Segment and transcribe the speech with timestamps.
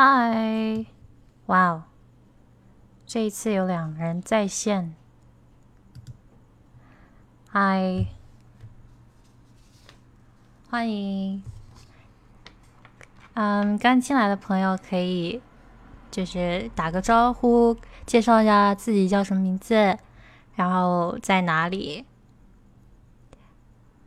[0.00, 0.86] 嗨，
[1.46, 1.82] 哇哦，
[3.04, 4.94] 这一次有两人在线。
[7.48, 8.06] 嗨，
[10.70, 11.42] 欢迎。
[13.34, 15.42] 嗯，刚进来的朋友可以
[16.12, 19.98] 就是打个招呼，介绍一下自己叫什么名字，
[20.54, 22.06] 然后在哪里。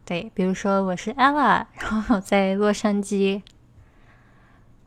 [0.05, 3.41] 对，比如说我是 Ella，然后在洛杉矶。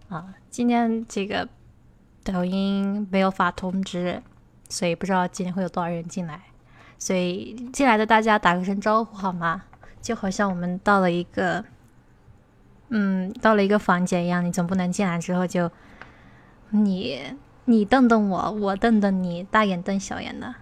[0.08, 1.48] 啊，今天这个
[2.22, 4.22] 抖音没有发通知，
[4.68, 6.42] 所以不知道今天会有多少人进来。
[6.96, 9.64] 所以进来的大家打个声招呼好吗？
[10.00, 11.64] 就好像我们到了一个，
[12.90, 15.68] 嗯，到了一个房间一样，你总不能进来之后就
[16.70, 17.20] 你
[17.64, 20.54] 你瞪瞪我，我瞪瞪你，大眼瞪小眼的。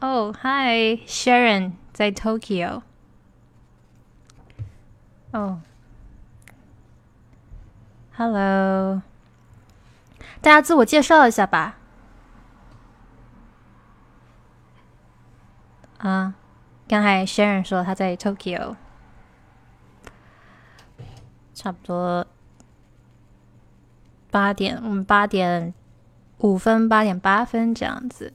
[0.00, 2.80] 哦，Hi，Sharon 在 Tokyo。
[5.32, 5.60] 哦。
[8.16, 9.02] Hello，
[10.46, 11.76] 大家自我介绍一下吧。
[15.98, 16.34] 啊，
[16.86, 18.76] 刚才 Sharon 说他在 Tokyo，
[21.52, 22.24] 差不多
[24.30, 25.74] 八点，我们八点
[26.38, 28.32] 五分、八点八分这样子。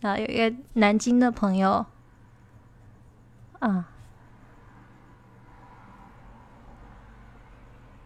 [0.00, 1.84] 啊，有一个南京的朋友，
[3.58, 3.90] 啊。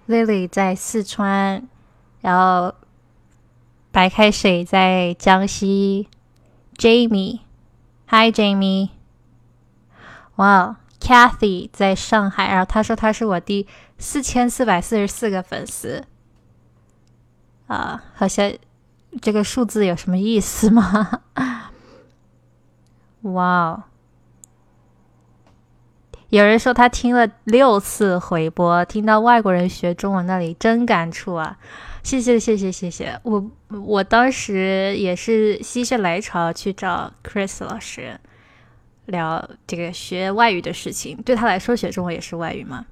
[0.09, 1.69] Lily 在四川，
[2.23, 2.75] 然后
[3.99, 6.07] 白开水在江西。
[6.77, 8.91] Jamie，Hi Jamie，
[10.37, 13.67] 哇，Kathy 在上海，然后他说他是我第
[13.99, 16.05] 四千四百四十四个粉丝。
[17.67, 18.53] 啊，好像
[19.21, 21.23] 这个数字有什么意思吗？
[23.23, 23.83] 哇。
[26.29, 31.59] 有人说他听了六次回播，听到外国人学中文那里真感触啊！
[32.09, 38.19] 谢谢谢谢谢谢，我我当时也是心血来潮去找 Chris 老师
[39.05, 42.87] 聊这个学外语的事情，对他来说学中文也是外语嘛。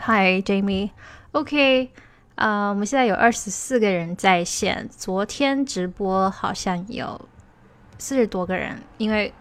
[0.00, 1.90] Hi Jamie，OK，
[2.34, 7.28] 啊，我们现在有二十四个人在线，昨天直播好像有
[7.98, 9.32] 四十多个人，因为。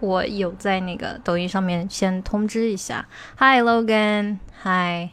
[0.00, 3.08] 我有在那个抖音上面先通知一下
[3.38, 3.62] ，Hi。
[3.62, 5.08] Logan，Hi，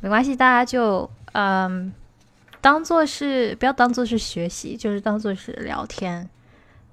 [0.00, 1.92] 没关系，大家就嗯，
[2.60, 6.28] 当做是不要当做是学习，就是当做是聊天，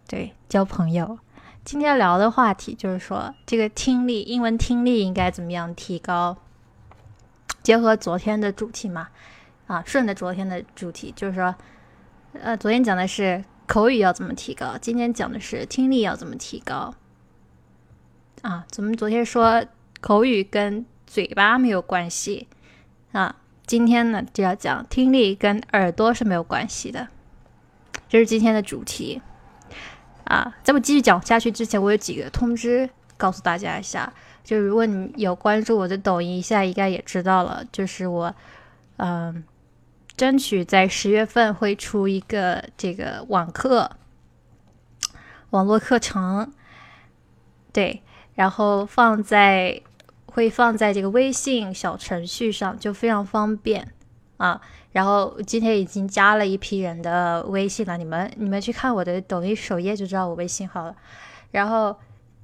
[0.07, 1.19] 对，交朋友。
[1.63, 6.37] 今天聊的话题就是说，这个听力，英文听力应该怎么样提高？
[7.63, 9.09] 结合昨天的主题嘛，
[9.67, 11.55] 啊，顺着昨天的主题，就是说，
[12.33, 13.43] 呃，昨天讲的是。
[13.67, 14.77] 口语要怎么提高？
[14.79, 16.93] 今天讲的是听力要怎么提高
[18.43, 18.63] 啊？
[18.69, 19.65] 咱们昨天说
[20.01, 22.47] 口语跟嘴巴没有关系
[23.11, 27.07] 啊，今天呢就要讲听力跟耳朵是没有关系的，
[28.07, 29.21] 这是今天的主题
[30.25, 30.55] 啊。
[30.63, 38.35] 在我继续讲下去之前，我有几个通知告诉大家一下，就如果你有关注我的抖音，现在应该也知道了，就是我
[38.97, 39.43] 嗯。
[40.17, 43.91] 争取在十月份会出一个这个网课，
[45.49, 46.53] 网络课程，
[47.73, 48.01] 对，
[48.33, 49.81] 然后放在
[50.35, 53.91] 会放在这个微信小程序上，就非常方便
[54.37, 54.61] 啊。
[54.91, 60.95] 然后今天已经加了一批人的微信了，你们你们去看我的抖音首页就知道我微信号了。
[61.51, 61.97] 然后，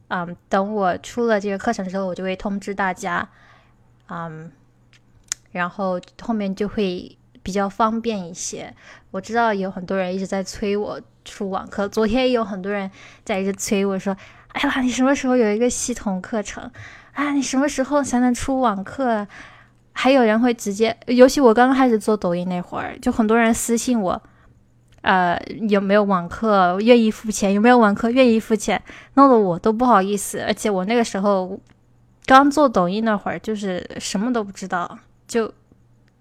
[0.08, 3.30] 嗯，等我出了这个课程之后，我就会通知大家，
[4.08, 4.52] 嗯，
[5.52, 7.18] 然后后面就会。
[7.44, 8.72] 比较方便一些。
[9.10, 12.92] 我知道有很多人一直在催我出网课，昨天也有很多人
[13.26, 14.16] 在一直催我说
[14.54, 16.72] ：“哎呀，你什么时候有一个系统课程？
[17.14, 19.28] 啊，你什么时候才能出网课？”
[19.94, 24.22] 还有人会直接，尤其我刚刚开始做抖音那会儿，就很多人私信我
[25.02, 25.38] ：“呃，
[25.70, 26.80] 有没有网课？
[26.82, 27.54] 愿意付钱？
[27.54, 28.10] 有没有网课？
[28.10, 28.82] 愿意付钱？”
[29.16, 30.40] 弄得我都不好意思。
[30.40, 31.60] 而且我那个时候
[32.26, 35.54] 刚做抖音那会儿，就是什么都不知道，就。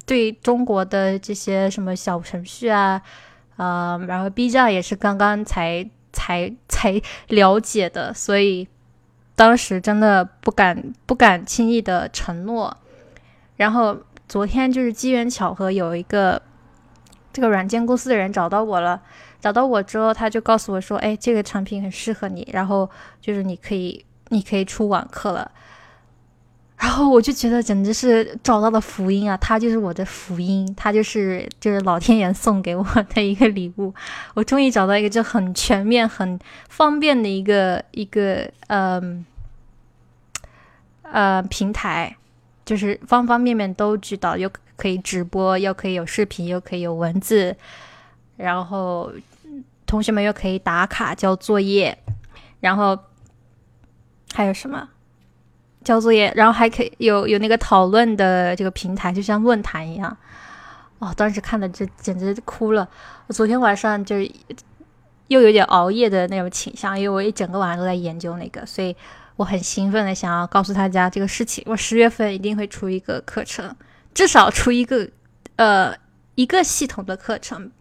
[0.07, 3.01] 对中国的这些什么小程序啊，
[3.57, 8.67] 呃，然后 B 站也是刚刚才才才了解的，所以
[9.41, 12.77] 当时真的不敢不敢轻易的承诺。
[13.57, 13.97] 然后
[14.29, 16.43] 昨天就是机缘巧合，有一个
[17.33, 19.01] 这个软件公司的人找到我了，
[19.41, 25.51] 找到我之后，他就告诉我说：“哎，这个产品很适合你，然后就是你可以你可以出网课了。”
[26.77, 29.35] 然后我就觉得简直是找到了福音啊！
[29.39, 32.85] 他就是我的福音，他就是就是老天爷送给我
[33.15, 33.95] 的一个礼物。
[34.35, 36.39] 我终于找到一个就很全面、很
[36.69, 39.25] 方便的一个一个嗯
[41.13, 42.17] 呃平台
[42.65, 47.57] 就是方方面面都知道，又可以直播，又可以有视频，又可以有文字，
[48.37, 49.13] 然后
[49.87, 51.99] 同学们又可以打卡交作业，
[52.61, 52.99] 然后
[54.33, 54.89] 还有什么
[55.83, 60.17] 交作业，然后还可以有有那个讨论的这个平台，就像论坛一样。
[61.01, 62.89] 哦，当时看的这简直哭了。
[63.27, 64.31] 我昨天晚上就是
[65.29, 68.95] 又有点熬夜的那种倾向，因为我一整个晚上都在研究那个，所以
[69.41, 71.65] 我很兴奋的想要告诉大家这个事情。
[71.67, 73.75] 我十月份一定会出一个课程，
[74.13, 75.09] 至少出一个
[75.57, 75.97] 呃
[76.35, 77.73] 一个系统的课程。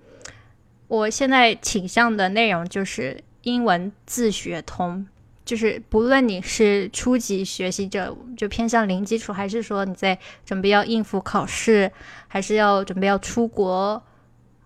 [0.88, 5.06] 我现在倾向的内容就是英文自学通。
[5.44, 11.92] 就是不论你是初级学习者，就偏向零基础，还是说你在准备要应付考试，
[12.30, 14.02] 还是要准备要出国，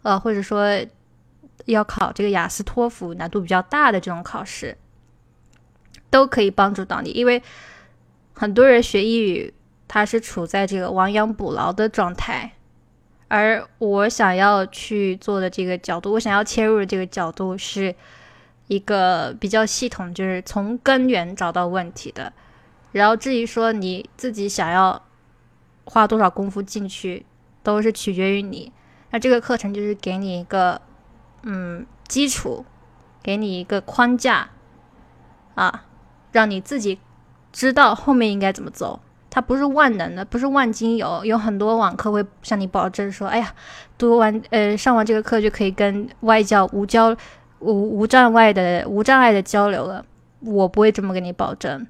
[0.04, 0.68] 呃，或者说
[1.66, 4.78] 要考这个雅思托福难度比较大的这种考试，
[6.13, 7.10] 都可以帮助到你。
[7.10, 7.42] 因为
[8.33, 9.54] 很多人学英语，
[9.88, 12.54] 他是处在这个亡羊补牢的状态，
[13.27, 17.95] 而我想要去做的这个角度，我想要切入的这个角度是。
[18.68, 22.31] 一个比较系统，就是从根源找到问题的。
[22.94, 25.00] 然后至于说你自己想要
[25.83, 27.25] 花多少功夫进去，
[27.62, 28.71] 都是取决于你。
[29.12, 30.81] 那这个课程就是给你一个
[31.44, 32.65] 嗯基础，
[33.21, 34.50] 给你一个框架
[35.56, 35.83] 啊，
[36.33, 37.00] 让你自己
[37.53, 39.00] 知道后面应该怎么走。
[39.30, 41.24] 它不是万能的，不是万金油。
[41.24, 43.56] 有很多网课会向你保证说：“哎呀，
[43.97, 47.15] 读完呃上完这个课就可以跟外教无交。”
[47.65, 50.06] 无无障碍的无障碍的交流了，
[50.41, 51.88] 我不会这么跟你保证，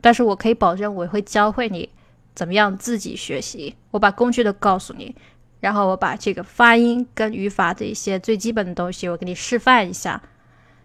[0.00, 1.88] 但是我可以保证我会教会你
[2.36, 3.74] 怎么样自己学习。
[3.90, 5.16] 我把工具都告诉你，
[5.58, 10.22] 然后我把这个发音跟语法的一些最基本的东西我给你示范一下，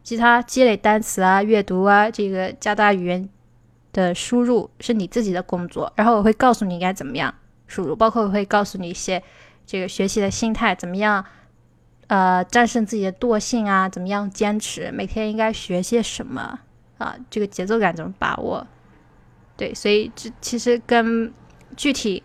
[0.04, 3.30] 其他积累单词啊、阅读啊、这个加大语言
[3.92, 5.92] 的输入是你自己的工作。
[5.96, 7.34] 然后我会告诉你应该怎么样
[7.68, 9.24] 输入，包括我会告诉你一些
[9.66, 11.26] 这个学习的心态怎么样。
[12.08, 14.92] 呃，战胜自己的惰性啊，怎么样坚持？
[14.92, 16.60] 每天应该学些什么
[16.98, 17.16] 啊？
[17.30, 18.68] 这个节奏感怎么把握？
[19.56, 21.34] 对，所以这其实跟
[21.78, 22.22] 具体，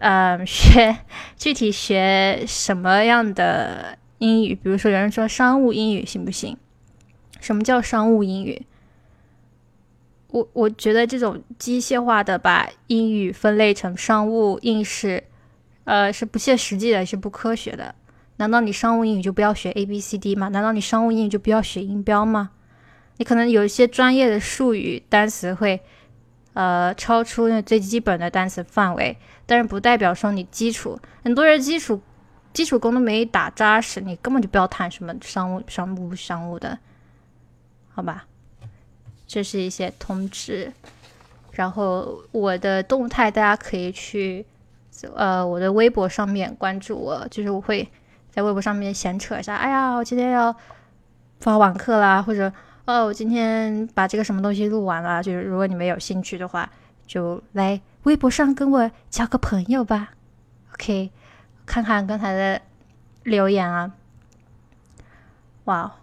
[0.00, 0.96] 嗯，学
[1.36, 6.56] 具体学什么样的英语，比如说有人说商务英语行不行？
[7.46, 8.66] 什么叫商务英语？
[10.30, 15.22] 我我觉得这种机械化的把英语分类成商务、应试，
[15.84, 17.94] 呃，是不切实际的，是不科学的。
[18.38, 20.48] 难道你商务英语就不要学 A B C D 吗？
[20.48, 22.50] 难道你商务英语就不要学音标吗？
[23.18, 25.80] 你可能有一些专业的术语单词会，
[26.54, 29.16] 呃，超出那最基本的单词范围，
[29.46, 32.02] 但是不代表说你基础，很多人基础
[32.52, 36.76] 基础功都没打扎实，你根本就不要谈什么商务商务商务的，
[37.96, 38.26] 好吧？
[39.26, 40.70] 这是一些通知，
[41.52, 44.44] 然后我的动态大家可以去，
[45.14, 47.88] 呃，我的微博上面关注我，就是我会。
[48.28, 50.54] 在微博上面闲扯一下，哎呀，我今天要
[51.40, 52.52] 发网课啦，或者
[52.84, 55.22] 哦，我今天把这个什么东西录完了。
[55.22, 56.70] 就是如果你们有兴趣的话，
[57.06, 60.10] 就来微博上跟我交个朋友吧。
[60.74, 61.10] OK，
[61.64, 62.60] 看看刚才的
[63.22, 63.90] 留言啊，
[65.64, 65.96] 哇，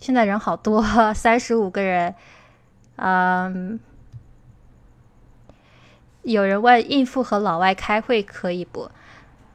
[0.00, 0.82] 现在人好多，
[1.14, 2.14] 三十五个人。
[2.96, 3.78] 嗯，
[6.22, 8.90] 有人问应付和老外开会可以不？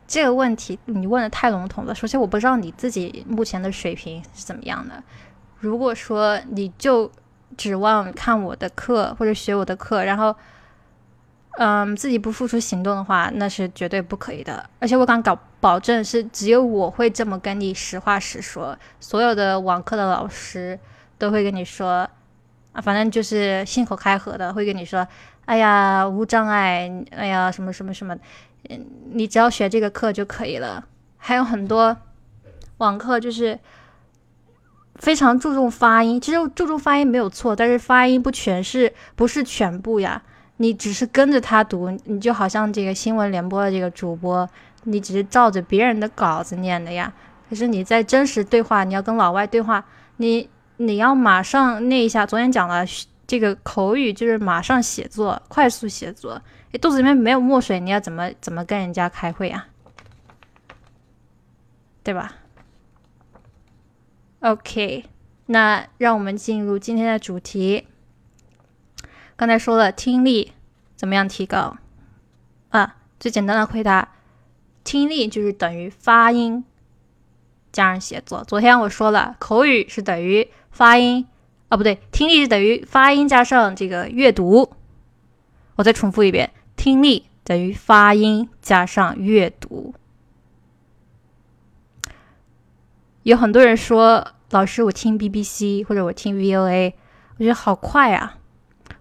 [0.07, 1.93] 这个问题你问的太笼统了。
[1.93, 5.03] 首先，我不知道你自己目前的水平是怎么样的。
[5.59, 7.11] 如果说你就
[7.57, 10.35] 指望看我的课或者学我的课，然后，
[11.57, 14.69] 嗯，自己不付出行动的话，那是绝对不可以的。
[14.79, 18.77] 而且我敢搞保证，是只有我会这么跟你实话实说。
[18.99, 20.77] 所有的网课的老师
[21.17, 22.09] 都会跟你说，
[22.73, 25.07] 啊，反正就是信口开河的，会跟你说，
[25.45, 28.13] 哎呀，无障碍，哎呀，什么什么什么。
[28.69, 30.83] 嗯，你只要学这个课就可以了。
[31.17, 31.95] 还有很多
[32.77, 33.57] 网课就是
[34.95, 40.21] 非常注重发音，其实注重发音没有错，但是发音不全是不是全部呀。
[40.57, 44.49] 你只是跟着他读，你就好像这个新闻联播的这个主播，
[44.83, 47.13] 你只是照着别人的稿子念的呀。
[47.49, 49.83] 可是你在真实对话，你要跟老外对话，
[50.17, 52.25] 你你要马上那一下。
[52.25, 52.85] 昨天讲了
[53.27, 56.41] 这个口语就是马上写作，快速写作。
[56.71, 59.67] 你肚子里面没有墨水，你要怎么怎么跟人家开会啊？
[62.03, 62.33] 对吧
[64.41, 65.05] ？OK，
[65.47, 67.87] 那让我们进入今天的主题。
[69.37, 70.53] 刚才说了听力
[70.95, 71.77] 怎么样提高
[72.69, 72.95] 啊？
[73.19, 74.13] 最简单的回答，
[74.83, 76.63] 听力就是等于发音
[77.71, 78.43] 加上写作。
[78.45, 81.27] 昨天我说了，口语是等于发音
[81.67, 84.71] 啊，不对，听力是等于发音加上这个阅读。
[85.75, 89.93] 我再重复一遍，听力等于发音加上阅读。
[93.23, 96.93] 有很多人说，老师，我听 BBC 或者我听 VOA，
[97.37, 98.37] 我觉得好快啊，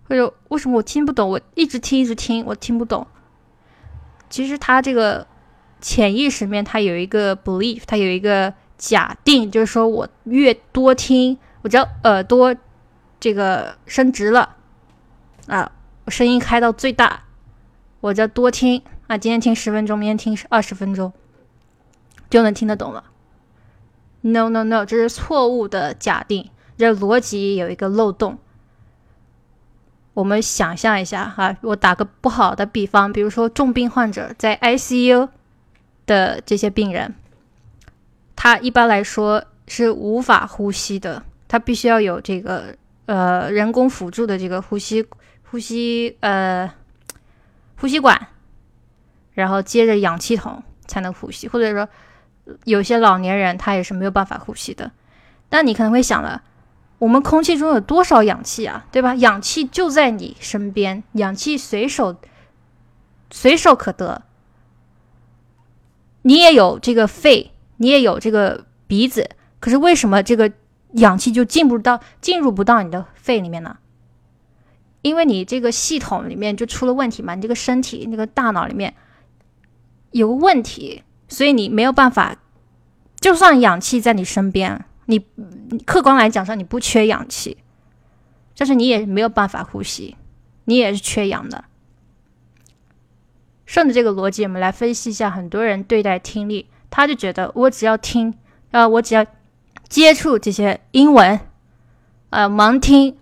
[0.08, 1.28] 或者为什么我听不懂？
[1.30, 3.06] 我一直听一直听，我听不懂。
[4.28, 5.26] 其实他这个
[5.80, 12.54] 潜意识面，他有一个 belief，他有一个假定，就是说我越多听，我只要耳朵
[13.20, 14.56] 这个伸直了
[15.46, 15.72] 啊。
[16.04, 17.24] 我声音开到最大，
[18.00, 19.16] 我就多听啊！
[19.16, 21.12] 今天听十分钟，明天听二十分钟，
[22.28, 23.04] 就能听得懂了。
[24.20, 28.36] No No No，这是错误的假定，这逻辑有一个漏洞。
[30.14, 35.28] 我们想象一下哈，我打个不好的比方，比如说重病患者在 ICU
[36.06, 37.14] 的这些病人，
[38.34, 42.74] 他一般来说是无法呼吸的，他必须要有这个
[43.06, 45.06] 呃人工辅助的这个呼吸。
[45.50, 46.68] 呼吸呃，
[47.76, 48.26] 呼吸管，
[49.34, 51.88] 然后接着氧气筒才能呼吸，或者说
[52.64, 54.90] 有些老年人他也是没有办法呼吸的。
[55.48, 56.42] 但你可能会想了，
[56.98, 59.14] 我们空气中有多少氧气啊，对吧？
[59.16, 62.16] 氧气就在你身边，氧气随手
[63.30, 64.22] 随手可得。
[66.22, 69.28] 你也有这个肺，你也有这个鼻子，
[69.60, 70.50] 可是为什么这个
[70.92, 73.76] 氧气就进不到进入不到你的肺里面呢？
[75.02, 78.94] 因为你这个系统里面就出了问题嘛，你这个身体、那个大脑里面
[80.12, 82.36] 有个问题，所以你没有办法。
[83.20, 85.26] 就算氧气在你身边，你
[85.84, 87.58] 客观来讲上你不缺氧气，
[88.56, 90.16] 但是你也没有办法呼吸，
[90.64, 91.64] 你也是缺氧的。
[93.66, 98.34] 顺着这个逻辑，我们来分析一下，很多人对待听力，他就觉得我只要听，
[98.70, 99.26] 呃，我只要
[99.88, 101.40] 接触这些英文，
[102.30, 103.16] 呃，盲听。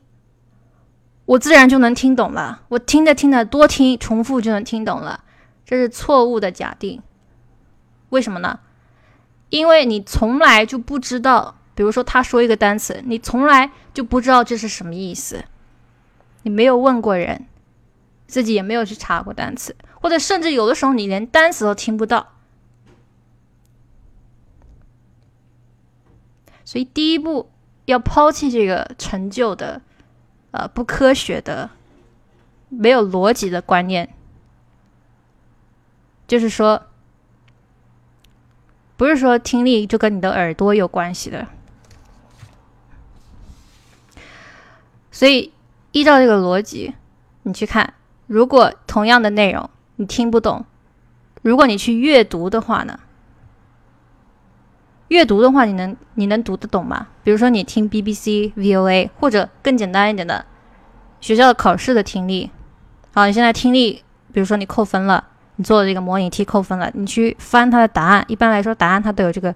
[1.24, 2.62] 我自然就能听懂了。
[2.68, 5.24] 我听着听着多听，重复就能听懂了，
[5.64, 7.00] 这是错误的假定。
[8.10, 8.58] 为什么呢？
[9.48, 15.44] 因为你从来就不知道，比如说他说一个单词，你从来就不知道这是什么意思。
[16.42, 17.46] 你没有问过人，
[18.26, 22.32] 自己也没有去查过单词，或者甚至有的时候你连单词都听不到。
[26.64, 27.50] 所以第一步
[27.84, 29.82] 要抛弃这个陈旧的。
[30.54, 31.70] 呃，不科学的、
[32.68, 34.14] 没有逻辑的观念，
[36.28, 36.88] 就是说，
[38.98, 41.48] 不是说听力就跟你的耳朵有关系的。
[45.12, 45.52] 所以，
[45.92, 46.94] 依照这个逻辑，
[47.44, 47.94] 你去看，
[48.26, 50.64] 如果同样的内容你听不懂，
[51.42, 52.98] 如果你去阅读的话呢？
[55.08, 57.08] 阅读的话，你能你能读得懂吗？
[57.22, 60.46] 比如说你听 BBC、VOA，或者更简单一点的
[61.20, 62.50] 学校的考试的听力。
[63.12, 64.02] 好，你现在听力，
[64.32, 65.22] 比如说你扣分了，
[65.56, 68.24] 你做的这个模拟题扣分了，你去翻它的答案。
[68.28, 69.54] 一般来说，答案它都有这个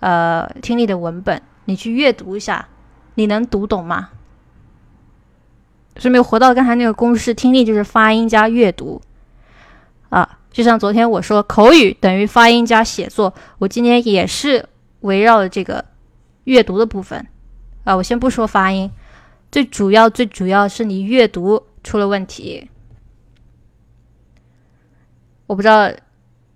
[0.00, 2.66] 呃听力的文本，你去阅读一下，
[3.14, 4.08] 你能读懂吗？
[5.98, 9.02] 所以没有回到刚才那个公式，听力就是发音加阅读
[10.08, 10.38] 啊。
[10.50, 14.66] 就像昨天我说口语等于发音加写作，我今天也是。
[15.02, 15.84] 围绕的这个
[16.42, 17.24] 阅读的部分
[17.84, 18.90] 啊，我先不说发音，
[19.52, 22.68] 最主要最主要是你阅读出了问题。
[25.46, 25.88] 我不知道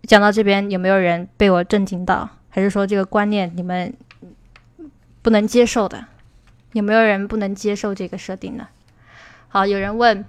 [0.08, 3.94] 讲到这边有没有人被我震惊到，还是说这个观念你们
[5.22, 6.04] 不能接受的？
[6.72, 8.66] 有没有人不能接受这个设定呢？
[9.54, 10.24] 好，有人问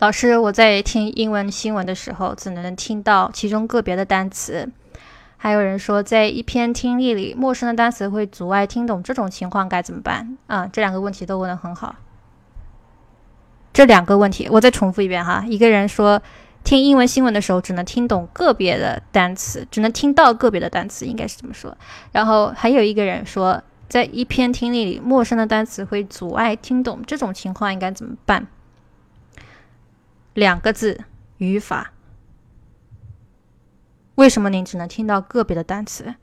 [0.00, 4.70] 老师，我在听英文新闻的时候，只能听到其中个别的单词。
[5.38, 10.36] 还有人说，在一篇听力里，陌生的单词会阻碍听懂，这种情况该怎么办？
[10.46, 11.96] 啊，这两个问题都问得很好。
[13.72, 15.42] 这两个问题，我再重复一遍哈。
[15.48, 16.20] 一个人说，
[16.64, 21.74] 听英文新闻的时候只能听懂个别的单词，只能听到个别的单词，应该是这么说。
[22.12, 28.46] 然后还有一个人说，在一篇听力里，陌生的单词会阻碍听懂，这种情况应该怎么办？
[30.34, 31.04] 两个字，
[31.38, 31.92] 语法。
[34.16, 36.14] 为什么您只能听到个别的单词？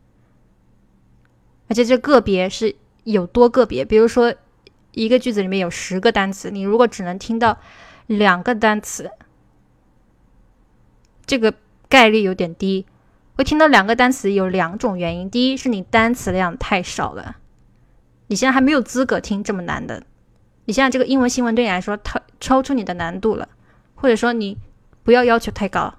[1.67, 3.83] 而且这个别是有多个别？
[3.83, 4.35] 比如说，
[4.91, 7.57] 一个句子里面有十个单词，你如果只能听到
[8.05, 9.09] 两个单词，
[11.25, 11.55] 这个
[11.89, 12.85] 概率有点低。
[13.35, 17.37] 会听到两个单词有两种原因：第一是你单词量太少了，
[18.27, 20.01] 你现在还没有资格听这么难的；
[20.65, 23.49] 你现在这个英文新闻对你来说超超出你的难度了，
[23.93, 24.57] 或者说你
[25.03, 25.93] 不要要求太高。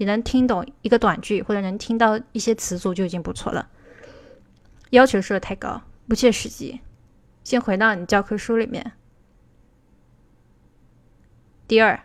[0.00, 3.68] 你能听懂一个短句，或者能听到一些词组就已经不错了。
[4.90, 6.80] 要求设的太高，不切实际。
[7.42, 8.92] 先回到你教科书里面。
[11.66, 12.00] 第二，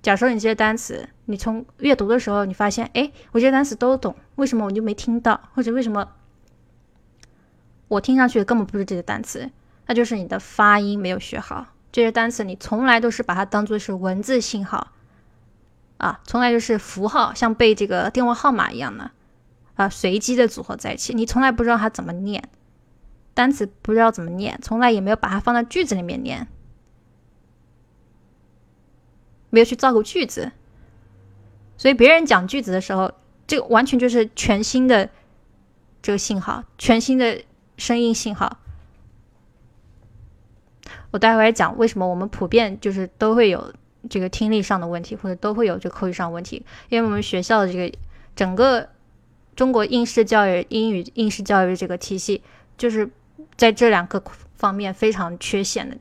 [0.00, 5.38] 假设你这些单词，你从阅读的时候，你发现，哎，我这些单词都懂，为什么我就没听到？
[5.54, 6.14] 或者为什么
[7.88, 9.50] 我听上去根本不是这些单词？
[9.86, 11.66] 那就是你的发音没有学好。
[11.90, 14.92] 这些单词你从来都是把它当做是文字信号
[15.96, 19.10] 啊，从来就是符号，像背这个电话号码一样的
[19.74, 22.44] 啊，随机的组合在一起，你从来不知道它怎么念。
[23.32, 26.48] 单词不知道怎么念，从来也没有把它放到句子里面念，
[29.50, 30.50] 没有去造个句子，
[31.76, 33.12] 所以别人讲句子的时候，
[33.46, 35.08] 这个完全就是全新的
[36.02, 37.40] 这个信号，全新的
[37.78, 38.58] 声音信号。
[41.10, 43.72] 我待会儿讲为什么我们普遍就是都会有
[44.10, 47.98] 这个听力上的问题，或者都会有这口语上的问题，因为我们学校的这个
[48.36, 48.90] 整个
[49.56, 52.42] 中国应试教育、英语应试教育这个体系
[52.76, 53.10] 就是。
[53.56, 54.22] 在这两个
[54.54, 55.96] 方面非常缺陷的，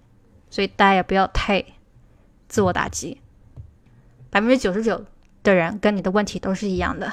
[0.49, 1.63] 所以大家也不要太
[2.47, 3.19] 自我打击。
[4.29, 5.05] 百分之九十九
[5.41, 7.11] 的人跟你的问题都是一样的，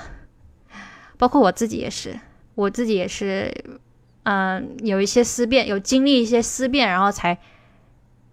[1.16, 2.18] 包括我自己也是，
[2.54, 3.80] 我自己也是，
[4.24, 7.38] 嗯，有一些思辨，有经历一些思辨，然后才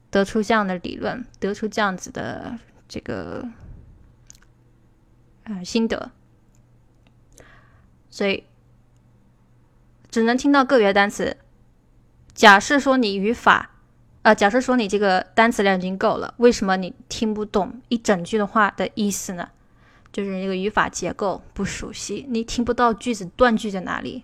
[0.09, 2.57] 得出这样的理论，得出这样子的
[2.87, 3.45] 这个
[5.43, 6.11] 呃心得，
[8.09, 8.43] 所以
[10.09, 11.37] 只能听到个别单词。
[12.33, 13.71] 假设说你语法，
[14.21, 19.49] 呃，假设说你这个单词量已经够了，为什么你听不懂一整句的话的意思呢？
[20.13, 24.23] 就是那个语法结构不熟悉，你听不到句子断句在哪里，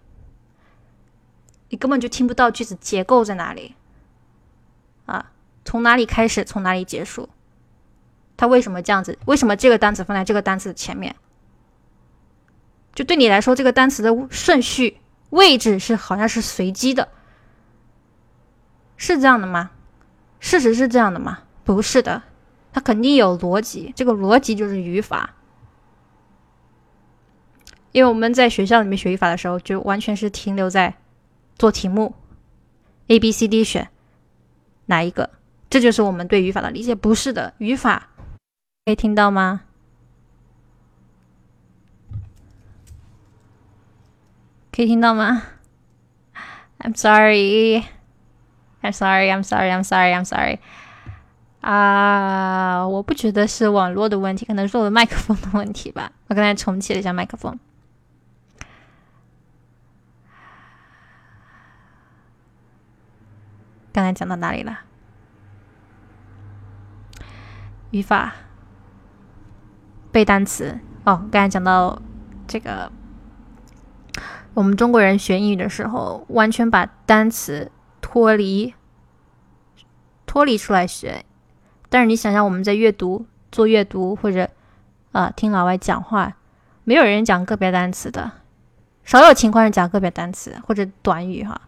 [1.70, 3.76] 你根本就听不到句子结构在哪里，
[5.06, 5.32] 啊，
[5.66, 7.30] 从哪里开始，从哪里结束，
[8.38, 9.18] 它为什么这样子？
[9.26, 11.16] 为什么这个单词放在这个单词的前面？
[12.96, 14.98] 就对你来说，这个单词的顺序
[15.30, 17.10] 位置是好像是随机的。
[18.96, 19.72] 是这样的吗？
[20.40, 21.40] 事实是这样的吗？
[21.64, 22.24] 不是的，
[22.72, 23.94] 它肯定有逻辑。
[23.96, 25.36] 这个逻辑就是语法。
[27.92, 30.96] 因为我们在学校里面学语法的时候，就完全是停留在
[31.58, 32.14] 做题目
[33.08, 33.90] ，A、B、C、D 选
[34.86, 35.30] 哪一个，
[35.70, 36.94] 这就是我们对语法的理解。
[36.94, 38.10] 不是的，语法
[38.86, 39.62] 可以听到吗？
[44.72, 45.44] 可以听到吗
[46.80, 47.84] ？I'm sorry。
[48.84, 50.60] I'm sorry, I'm sorry, I'm sorry, I'm sorry.
[51.62, 56.12] 啊，我不觉得是网络的问题，可能是我的麦克风的问题吧。
[56.28, 57.60] 我刚才重启了一下麦克风。
[63.98, 64.82] 刚才讲到哪里了？
[67.90, 68.36] 语法、
[70.12, 70.80] 背单词。
[71.04, 72.00] 哦，刚才讲到
[72.48, 72.92] 这个，
[74.54, 77.72] 我们中国人学英语的时候，完全把单词。
[78.00, 78.76] 脱离，
[80.28, 81.26] 脱离出来学，
[81.90, 84.48] 但是你想想，我们在阅读、做阅读或者
[85.12, 86.36] 啊听老外讲话，
[86.84, 88.32] 没有人讲个别单词的，
[89.04, 91.60] 少有情况是讲个别单词或者短语哈，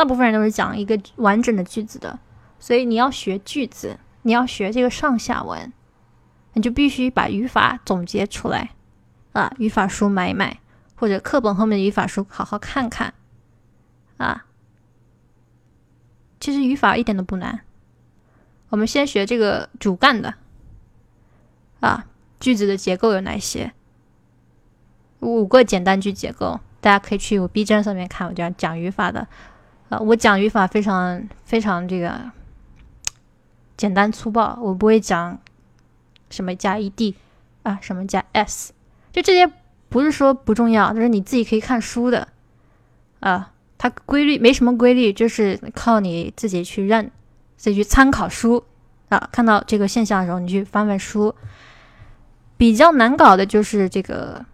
[0.00, 2.18] 大部分人都是讲一个完整的句子的。
[2.58, 5.70] 所以你要学句子，你要学这个上下文，
[6.54, 8.70] 你就必须把语法总结出来
[9.32, 10.58] 啊，语法书买一买，
[10.96, 13.12] 或者课本后面的语法书好好看看
[14.16, 14.46] 啊。
[16.40, 17.60] 其实语法一点都不难，
[18.70, 20.32] 我们先学这个主干的
[21.80, 22.06] 啊，
[22.38, 23.74] 句子的结构有哪些？
[25.18, 29.28] 五个简单句结构，大家可以去我 B 站上面看，我讲讲语法的，
[29.90, 32.30] 啊，我讲语法非常非常这个
[33.76, 35.38] 简单粗暴，我不会讲
[36.30, 37.14] 什么加 ed
[37.64, 38.72] 啊，什么加 s，
[39.12, 39.52] 就这些
[39.88, 42.28] 不是说不重要，就是你自己可以看书的
[43.20, 43.52] 啊。
[43.76, 47.10] 它规律没什么规律，就是靠你自己去认，
[47.56, 48.62] 自己去参考书
[49.08, 49.28] 啊。
[49.32, 51.34] 看到这个现象的时候，你去翻翻书。
[52.58, 54.44] 比较难搞的就是这个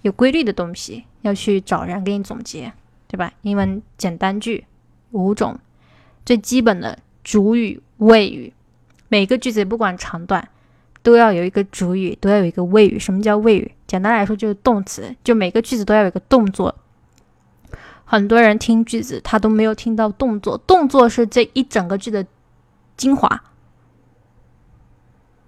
[0.00, 2.72] 有规律的东西，要去找人给你总结，
[3.06, 3.32] 对吧？
[3.42, 4.66] 英文简单句
[5.12, 5.58] 五种，
[6.26, 8.52] 最基本的主语、谓语，
[9.08, 10.48] 每个句子不管长短
[11.02, 12.98] 都要有一个主语，都要有一个谓语。
[12.98, 13.72] 什么叫谓语？
[13.86, 16.74] 简单来说就是动词，就每个句子都要有一个动作。
[18.04, 20.58] 很多人听句子，他都没有听到动作。
[20.58, 22.26] 动作是这一整个句的
[22.96, 23.44] 精华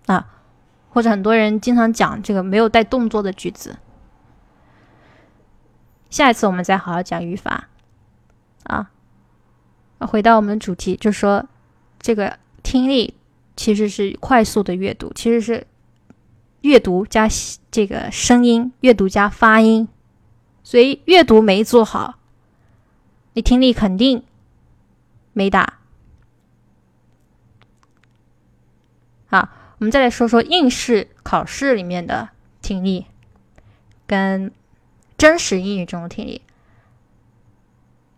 [0.06, 0.26] 啊，
[0.90, 3.76] 或者很多人经常讲这个没有带动作的句子。
[6.08, 7.68] 下一次我们再好好讲语法
[8.64, 8.90] 啊。
[10.00, 11.46] 回到我们的主题，就说
[12.00, 13.14] 这个听力
[13.56, 15.66] 其实是快速的阅读，其实是
[16.62, 17.28] 阅读加
[17.70, 19.88] 这个声音，阅读加发音，
[20.62, 22.18] 所以阅读没做好。
[23.34, 24.22] 你听力肯定
[25.32, 25.80] 没打。
[29.26, 32.28] 好，我们再来说说应试考试里面的
[32.62, 33.06] 听力
[34.06, 34.52] 跟
[35.18, 36.42] 真实英语中的听力。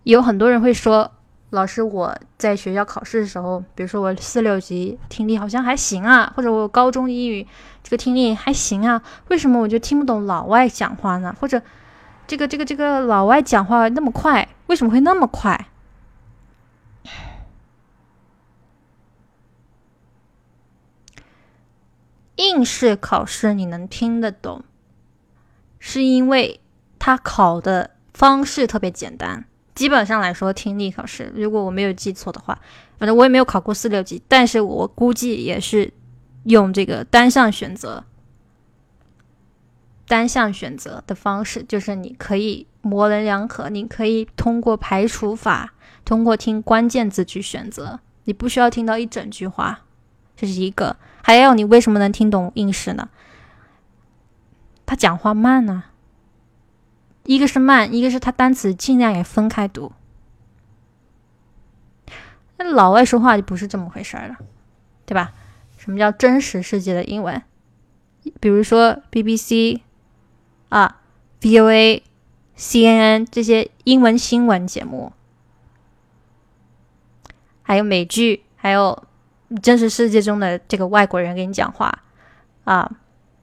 [0.03, 1.13] 有很多人会说，
[1.51, 7.47] 老师，我在学校考试的时候，比如说我四六级听力好像还行啊，或者我高中英语
[7.85, 11.35] 这个听力还行啊，为什么我就听不懂老外讲话呢？
[11.41, 11.63] 或者
[12.27, 15.69] 这个这个这个老外讲话那么快，为什么会那么快？
[22.35, 24.65] 应试考试你能听得懂，
[25.79, 26.61] 是因为
[26.99, 29.45] 他考的方式特别简单。
[29.77, 32.59] 基本上来说，听力考试，如果我没有记错的话，
[32.99, 35.93] 反正我也没有考过四六级，但是我估计也是
[36.45, 38.03] 用这个单项选择。
[40.09, 49.81] 单项选择的方式就是你可以模棱两可，你可以通过排除法，通过听关键字去选择，你不需要听到一整句话，
[50.37, 50.97] 这是一个。
[51.23, 53.09] 还有，你为什么能听懂应试呢？
[54.87, 55.83] 他讲话慢呢，
[57.27, 59.93] 一个是慢，一个是他单词尽量也分开读。
[62.57, 64.37] 那老外说话就不是这么回事了，
[65.05, 65.33] 对吧？
[65.77, 67.43] 什么叫真实世界的英文？
[68.41, 69.81] 比如说 BBC
[70.71, 71.01] 啊、
[71.41, 72.03] VOA、
[72.57, 75.13] CNN 这些英文新闻节目，
[77.63, 79.05] 还有美剧，还有。
[79.63, 82.03] 真实世界中的这个外国人跟你讲话，
[82.65, 82.91] 啊，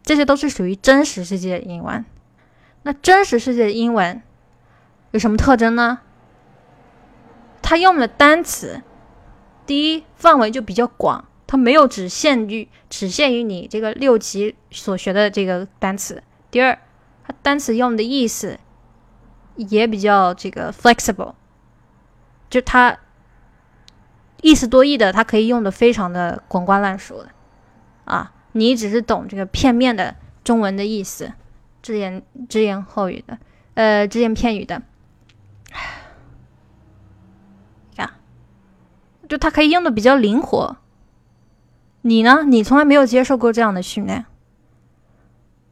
[0.03, 2.03] 这些都是属于真实世界的英文。
[2.83, 4.21] 那真实世界的英文
[5.11, 5.99] 有什么特征呢？
[7.61, 8.81] 它用的单词，
[9.65, 16.21] 第一范围就比较广，它没有只限于只限于你这个六级所学的这个单词。
[16.51, 16.77] 第二，
[17.25, 18.59] 它单词用的意思
[19.55, 21.33] 也比较这个 flexible，
[22.49, 22.99] 就它。
[24.41, 27.29] 意思多义的，它可以用的非常的滚瓜烂熟的，
[28.03, 31.31] 啊，你只是懂这个片面的中文的意思，
[31.83, 33.37] 只言只言后语的，
[33.75, 34.81] 呃，只言片语的，
[37.97, 38.15] 呀，
[39.29, 40.77] 就他可以用的比较灵活。
[42.01, 42.43] 你呢？
[42.45, 44.25] 你从来没有接受过这样的训练，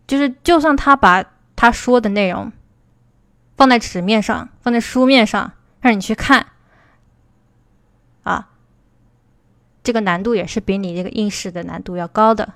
[0.05, 2.51] 就是就算他把他说的内容
[3.57, 6.47] 放在纸面上，放在书面上，让你去看，
[8.23, 8.49] 啊。
[9.83, 12.53] 这个难度也是比你这个应试的难度要高的，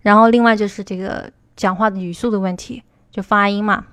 [0.00, 3.86] 然后另外就是这个讲话的语速的问题，就发音嘛，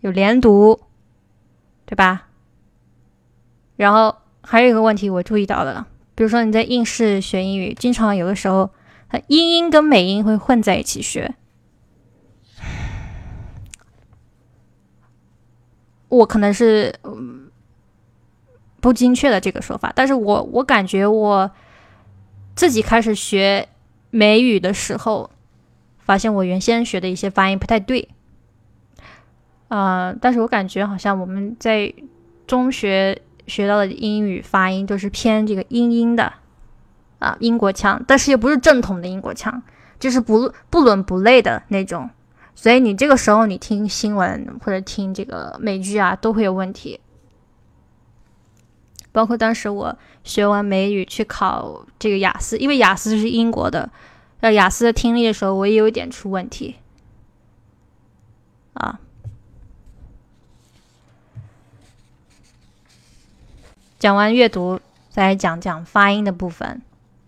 [0.00, 0.80] 有连读，
[1.86, 2.28] 对吧？
[3.76, 8.70] 然后还有一个问题我注意到了，比如说你在应试学英语，经常有的时候，
[9.08, 11.34] 它英音跟美音会混在一起学，
[16.08, 16.98] 我可能是。
[18.80, 21.50] 不精确的这个说法，但是我我感觉我
[22.54, 23.66] 自己开始学
[24.10, 25.30] 美语的时候，
[26.04, 28.08] 发现我原先学的一些发音不太对，
[29.68, 31.92] 啊，但是我感觉好像我们在
[32.46, 36.32] 中学学到的英语发音都是偏这个英音的
[37.18, 39.62] 啊，英国腔，但是又不是正统的英国腔，
[39.98, 42.10] 就是不不伦不类的那种，
[42.54, 47.00] 所以你这个时候你听新闻或者听这个美剧啊，都会有问题。
[49.10, 53.88] 包括当时我学完美语去考这个雅思，因为雅思是英国的，
[54.40, 56.76] 要雅思的听力的时候，我也有一点出问题。
[58.74, 59.00] 啊，
[63.98, 66.82] 讲完阅读，再来讲讲发音的部分。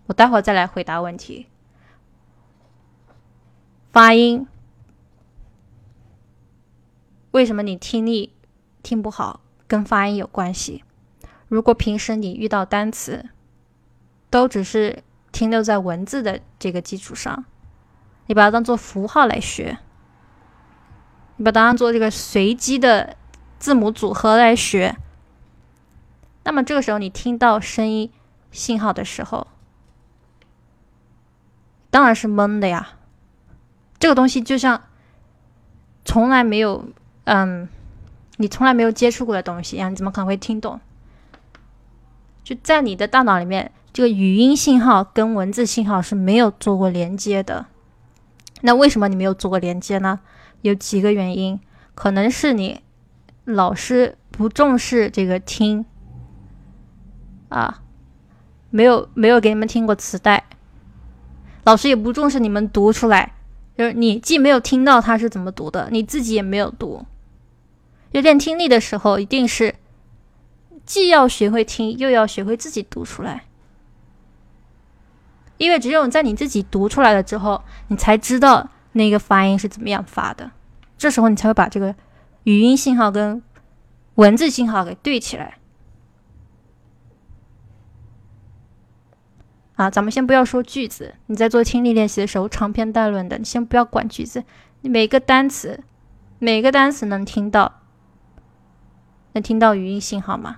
[0.07, 1.47] 我待会儿再来回答问题。
[3.91, 4.45] 发音，
[7.31, 8.33] 为什么你听力
[8.83, 10.83] 听不好，跟发音有关系？
[11.47, 13.29] 如果平时你遇到单词，
[14.29, 17.45] 都只是停留在文字的这个基础上，
[18.25, 19.77] 你把它当做符号来学，
[21.35, 23.15] 你把它当做这个随机的
[23.59, 24.95] 字母组合来学，
[26.43, 28.11] 那么这个时候你听到声音
[28.51, 29.47] 信号的时候，
[31.89, 32.89] 当然是懵的呀。
[33.99, 34.83] 这个东西就像
[36.05, 36.85] 从来没有，
[37.25, 37.67] 嗯，
[38.37, 40.79] 你从来没有接触过的东西一样，你怎么可能会听懂？
[42.43, 47.65] 就在你的大脑里面，这个语音信号跟文字信号是没有做过连接的。
[48.61, 50.19] 那为什么你没有做过连接呢？
[50.61, 51.59] 有几个原因，
[51.93, 52.81] 可能是你
[53.45, 55.85] 老师不重视这个听
[57.49, 57.81] 啊，
[58.69, 60.43] 没有没有给你们听过磁带，
[61.63, 63.33] 老师也不重视你们读出来，
[63.77, 67.05] 就是你既没有听到他是怎么读的，你自己也没有读。
[68.13, 69.75] 就练听力的时候，一定是。
[70.85, 73.43] 既要学会听，又要学会自己读出来。
[75.57, 80.51] 因为只有在你自己读出来了之后，你才知道那个发音是怎么样发的，
[80.97, 81.95] 这时候你才会把这个
[82.43, 83.41] 语音信号跟
[84.15, 85.57] 文字信号给对起来。
[89.75, 94.43] 啊，咱们先不要说句子，你在做听力练习的时候长篇大论的，你先不要管句子，
[94.81, 95.83] 每个单词，
[96.39, 97.81] 每个单词能听到，
[99.33, 100.57] 能听到语音信号吗？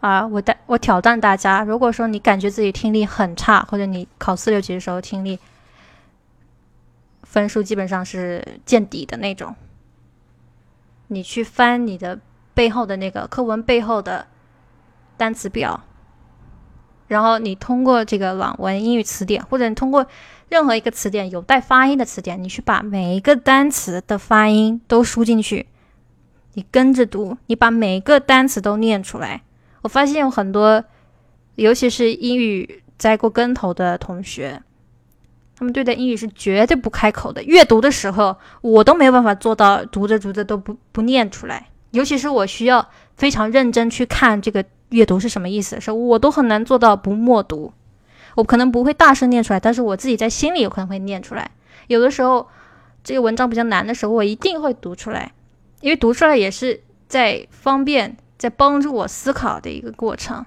[0.00, 5.38] 啊，我带我挑战大家，如果说你感觉自己听力很差，或者你考四六级的时候听力
[7.24, 9.56] 分数基本上是见底的那种，
[11.08, 12.20] 你去翻你的
[12.54, 14.28] 背后的那个课文背后的
[15.16, 15.82] 单词表，
[17.08, 20.06] 然后你通过这个朗文英语词典，或者你通过
[20.48, 25.66] 任何一个词典有带发音的词典，你去把每一个单词的发音都输进去，
[26.52, 29.42] 你跟着读，你把每个单词都念出来。
[29.88, 30.84] 我发现有很多，
[31.54, 34.62] 尤其是英语栽过跟头的同学，
[35.56, 37.42] 他们对待英语是绝对不开口的。
[37.42, 41.68] 阅读的时候，我都没有办法做到读着读着都不不念出来。
[41.92, 47.72] 尤其是我需要非常认真去看这个阅读是什么意思的时候，我都很难做到不默读。
[48.34, 51.50] 我可能不会大声念出来，但是我自己在心里有可能会念出来。
[51.86, 52.46] 有的时候，
[53.02, 55.32] 这个文章比较难的时候，我一定会读出来，
[55.80, 58.18] 因为读出来也是在方便。
[58.38, 60.46] 在帮助我思考的一个过程，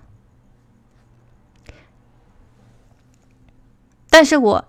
[4.09, 4.65] 但是我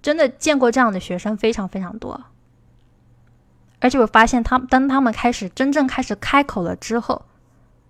[0.00, 2.24] 真的见过这样的学生非常非常多，
[3.80, 7.26] 而且我发现他当他们开始真正开始开口了之后，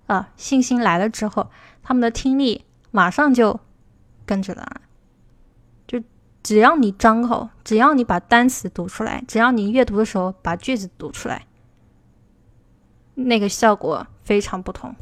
[0.07, 1.51] 啊，信心来了之后，
[1.83, 3.61] 他们的听力马上就
[4.25, 4.81] 跟着了，
[5.87, 6.03] 就
[6.43, 11.47] 只要你张口，只要你把单词读出来，只要你阅读的时候把句子读出来。
[13.25, 14.95] 那个效果非常不同，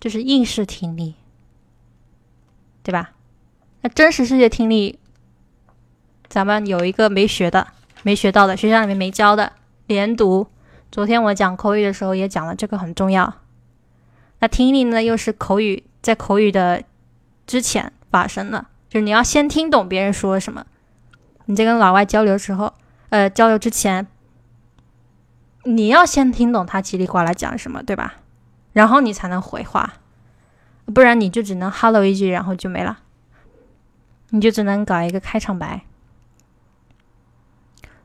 [0.00, 1.14] 就是应试听力，
[2.82, 3.12] 对吧？
[3.82, 4.98] 那真实世界听力，
[6.28, 7.68] 咱们有一个没学的、
[8.02, 9.52] 没学到的，学校里面没教的
[9.86, 10.46] 连读。
[10.90, 13.32] 昨天我讲口语的时候也讲了，这个很重要。
[14.40, 16.82] 那听力呢，又是口语在口语的
[17.46, 18.66] 之前发生的。
[18.90, 20.66] 就是你要先听懂别人说什么，
[21.44, 22.74] 你在跟老外交流时候，
[23.10, 24.08] 呃，交流之前，
[25.62, 28.16] 你要先听懂他叽里呱啦讲什么，对吧？
[28.72, 29.94] 然后你才能回话，
[30.92, 32.98] 不然你就只能 hello 一句，然后就没了，
[34.30, 35.82] 你就只能搞一个开场白。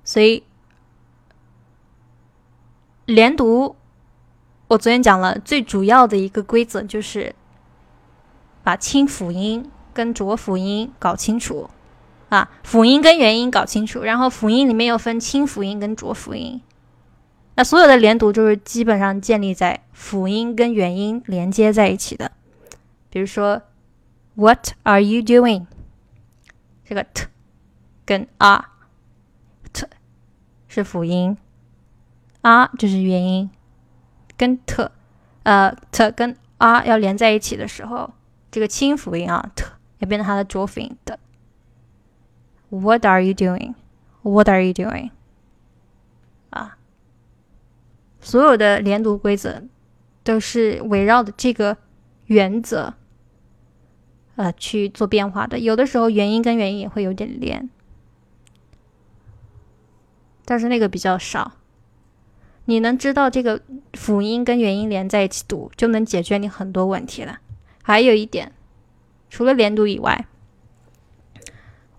[0.03, 0.43] 所以
[3.05, 3.75] 连读，
[4.67, 7.33] 我昨天讲了最主要的一个规则就是
[8.63, 9.71] 把清辅音。
[9.95, 11.69] 跟浊辅音搞清楚
[12.27, 16.61] 啊，辅音跟元音搞清楚，然后辅音里面又分清辅音跟浊辅音。
[17.55, 22.33] 那所有的连读就是基本上建立在辅音跟元音连接在一起的。
[23.09, 23.61] 比如说
[24.33, 25.65] ，What are you doing？
[26.83, 27.27] 这个 t
[28.03, 29.87] 跟 r，t
[30.67, 31.37] 是辅音
[32.41, 33.49] ，r 就是元音，
[34.35, 34.91] 跟 t，
[35.43, 38.13] 呃，t 跟 r 要连在一起的时候，
[38.51, 39.63] 这个清辅音啊，t。
[39.99, 41.19] 也变成它的浊辅音的。
[42.69, 43.75] What are you doing?
[44.23, 45.11] What are you doing?
[46.49, 46.77] 啊，
[48.19, 49.63] 所有的连读规则
[50.23, 51.77] 都是围绕的这个
[52.25, 52.95] 原则，
[54.35, 55.59] 呃，去做变化的。
[55.59, 57.69] 有的时候元音跟元音也会有点连，
[60.43, 61.53] 但是那个比较少。
[62.65, 63.61] 你能知道这个
[63.93, 67.37] 辅音跟元音连在一起读，就能解决你很多问题了。
[67.83, 68.51] 还有一点。
[69.29, 70.25] 除了连读以外，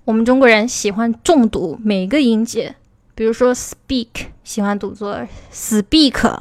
[0.05, 2.77] 我们中国人喜欢重读每个音节，
[3.15, 6.41] 比如说 speak 喜欢读作 speak，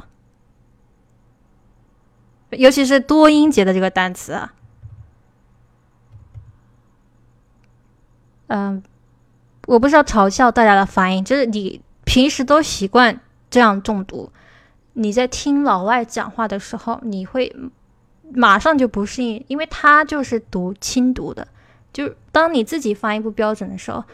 [2.50, 4.54] 尤其是多音节的这个单词啊。
[8.46, 8.82] 嗯，
[9.66, 13.20] 我不是要嘲笑大家的发音，就是你平时都习惯
[13.50, 14.30] 这样重读，
[14.94, 17.54] 你在听老外讲话的时候，你会。
[18.34, 21.46] 马上就不适应，因为他就是读轻读的。
[21.92, 24.04] 就当你自己发音不标准的时候，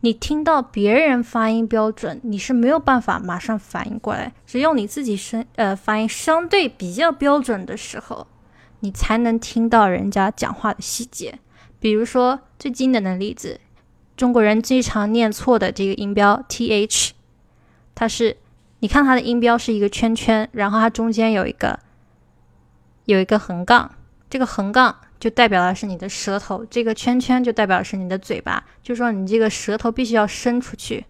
[0.00, 4.32] 你听到别人发音标准，你是没有办法马上反应过来。
[4.46, 8.26] 只有你自己声呃发音相对比较标准的时候，
[8.80, 11.38] 你才能听到人家讲话的细节。
[11.78, 13.60] 比如说最经典的例子，
[14.16, 17.10] 中国人最常念错的这个音标 th，
[17.94, 18.36] 它是
[18.80, 21.78] 你看它的音标是一个圈圈，然后它中间有一个。
[23.04, 23.90] 有一个横杠，
[24.28, 31.06] 这个横杠就代表的是你的舌头，这个圈圈就代表是你的嘴巴，就说你这个舌头必须要伸出去，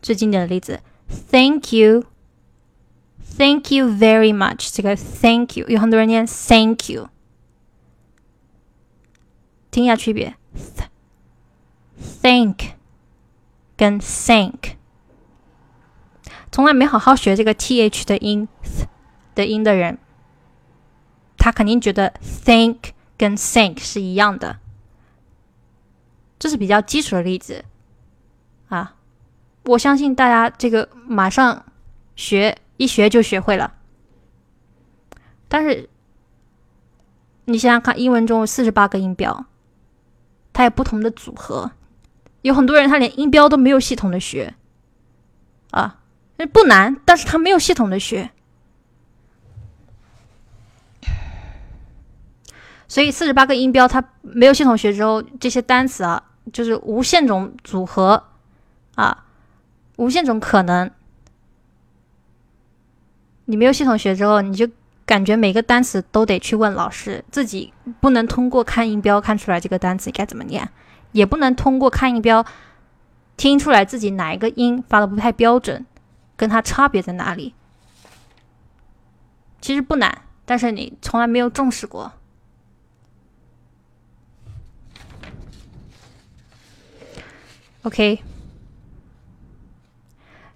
[0.00, 0.80] 最经典的例子
[1.30, 4.70] ，Thank you，Thank you very much。
[4.72, 7.08] 这个 Thank you 有很多人念 Thank you，
[9.70, 10.36] 听一下区别
[12.22, 12.76] ，Thank
[13.76, 14.77] 跟 Thank，
[16.58, 18.48] 从来没好好学这个 th 的音
[19.36, 19.96] 的音的人，
[21.36, 22.78] 他肯定觉得 think
[23.16, 24.58] 跟 Thank 是一样的。
[26.36, 27.64] 这是比较基础的例子
[28.70, 28.96] 啊。
[29.66, 31.64] 我相信大家这个马上
[32.16, 33.74] 学一学就学会了，
[35.46, 35.88] 但是
[37.44, 39.46] 你想想看，英文中有四十八个音标，
[40.52, 41.70] 它有不同的组合，
[42.42, 44.56] 有很多人他连音标都没有系统的学
[45.70, 46.00] 啊，
[46.46, 48.30] 不难，但是他没有系统的学，
[52.86, 56.22] 所以四十八个音标他没有系统学之后，这些单词啊，
[56.52, 58.24] 就是无限种组合
[58.94, 59.24] 啊。
[59.96, 60.88] 无限种可能，
[63.46, 64.68] 你没有系统学之后，你就
[65.04, 70.70] 感觉每个单词都得去问老师，自己不能通过看音标看出来这个单词该怎么念，
[71.10, 72.46] 也不能通过看音标
[73.36, 75.84] 听出来自己哪一个音发的不太标准，
[76.38, 77.52] 跟它差别在哪里。
[79.60, 82.12] 其实不难，但是你从来没有重视过。
[87.82, 88.22] OK。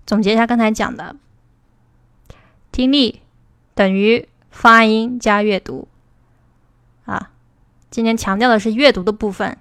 [0.06, 1.16] 总结一下刚才讲的，
[2.70, 3.22] 听力
[3.74, 5.88] 等于发音加阅读
[7.06, 7.30] 啊。
[7.90, 9.56] 今天强调的是阅读的部分。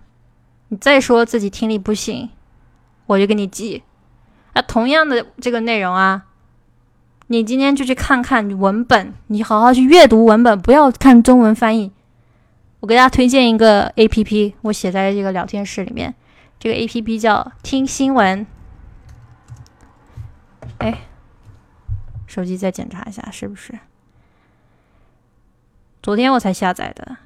[0.68, 2.30] 你再说自己听力不行，
[3.06, 3.84] 我就给你记。
[4.54, 6.26] 啊，同样的这个内容啊，
[7.28, 11.92] 你今天就去看看文本，你好好去阅读文本，不要看中文翻译。
[12.82, 16.14] 我给大家推荐一个 A P P，我写在这个聊天室里面。
[16.60, 18.46] 这个 A P P 叫听新闻。
[20.80, 21.02] 哎，
[22.28, 23.78] 手机再检查一下是不是？
[26.02, 27.18] 昨天我才下载的，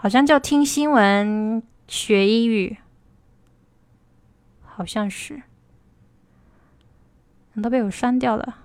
[0.00, 2.76] 好像叫听新闻学英语，
[4.62, 5.42] 好像是，
[7.60, 8.58] 都被我删掉了。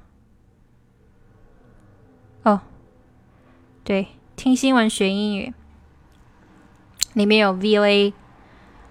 [2.44, 2.62] 哦，
[3.84, 5.52] 对，听新闻学英语。
[7.14, 8.14] 里面有 VOA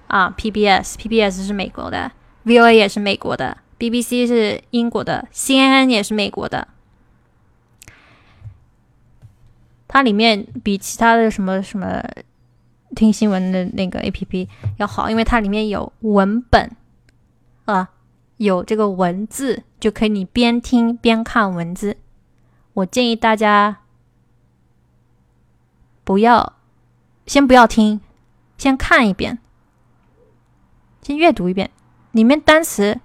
[0.09, 2.11] 啊，PBS，PBS 是美国的
[2.45, 6.67] ，VOA 也是美国的，BBC 是英国的，CNN 也是美国的。
[9.87, 12.03] 它里面比其他的什么什么
[12.95, 16.71] 听新闻的那个 APP 要好，因为它里面有文本
[17.65, 17.91] 啊，
[18.37, 21.97] 有这个文字，就可以你边听边看文字。
[22.75, 23.79] 我建议大家
[26.05, 26.55] 不要，
[27.27, 28.01] 先不要听。
[28.59, 29.41] 先看一遍，
[31.01, 31.69] 先阅读一遍，
[32.13, 33.01] 里面单词，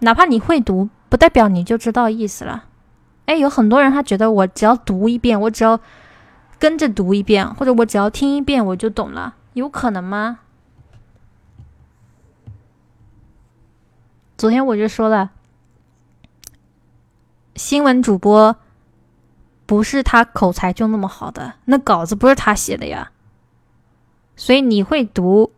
[0.00, 2.66] 哪怕你会读，不代表你就知道意思了。
[3.24, 5.80] 哎，有很多人他觉得我只要读一遍，我只要
[6.58, 10.40] 跟着读一遍，或者我只要听一遍我就懂了，有可能吗？
[14.36, 15.30] 昨天我就说了，
[17.54, 18.56] 新闻主播
[19.64, 23.10] 不是他口才就那么好的，那稿子不是他写的呀。
[24.36, 25.52] 所以你会读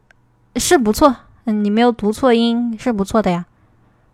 [0.55, 3.47] 是不错，嗯，你没有读错音是不错的呀。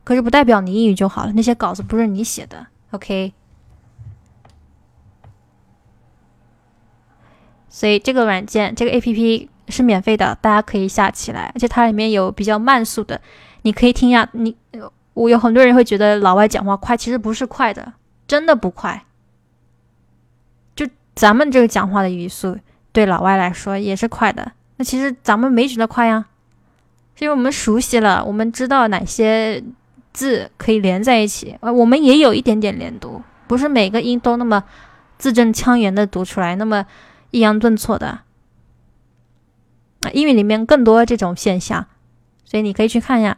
[0.02, 3.32] 可是不代表你英语就好了，那些稿子不是你写的，OK？
[7.74, 13.20] 所以这个软件，这个 APP 是免费的，大家可以下起来，而且它里面有比较慢速的，
[13.62, 14.28] 你可以听呀。
[14.30, 14.56] 你
[15.14, 17.94] 我有很多人会觉得老外讲话快，其实不是快的，
[18.28, 19.04] 真的不快。
[20.76, 22.56] 就咱们这个讲话的语速。
[22.92, 26.26] 对老外来说也是快的，那其实咱们没觉得快呀，
[27.16, 29.60] 是因为我们熟悉了，我们知道哪些
[30.12, 34.62] 字可以连在一起，呃，我们也有一点点连读，不是每个音都那么
[35.18, 36.86] 字正腔圆的读出来，那么
[37.34, 38.20] 抑扬顿挫的。
[40.02, 41.84] 啊，英语里面更多这种现象，
[42.44, 43.36] 所以你可以去看一下，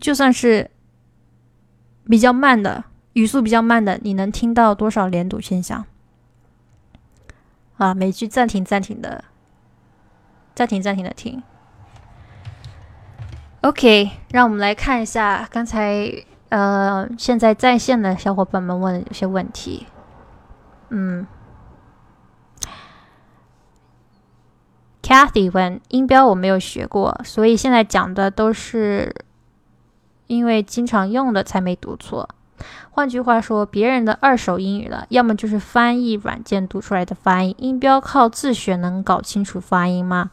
[0.00, 0.70] 就算是
[2.08, 5.84] 比较慢的语速比较慢的，你能听到多少连读现象？
[7.78, 9.24] 啊，每句暂停暂停的，
[10.54, 11.42] 暂停暂停的听。
[13.62, 16.12] OK，让我们来看一下刚才
[16.50, 19.86] 呃现在在线的小伙伴们问的有些问题。
[20.90, 21.26] 嗯
[25.08, 29.24] ，Kathy 问音标我没有学过，所以现在讲的都是
[30.26, 32.28] 因为经常用的才没读错。
[32.90, 40.32] 换句话说，别人的二手英语了，要么就是翻译软件读出来的发音，音标靠自学能搞清楚发音吗？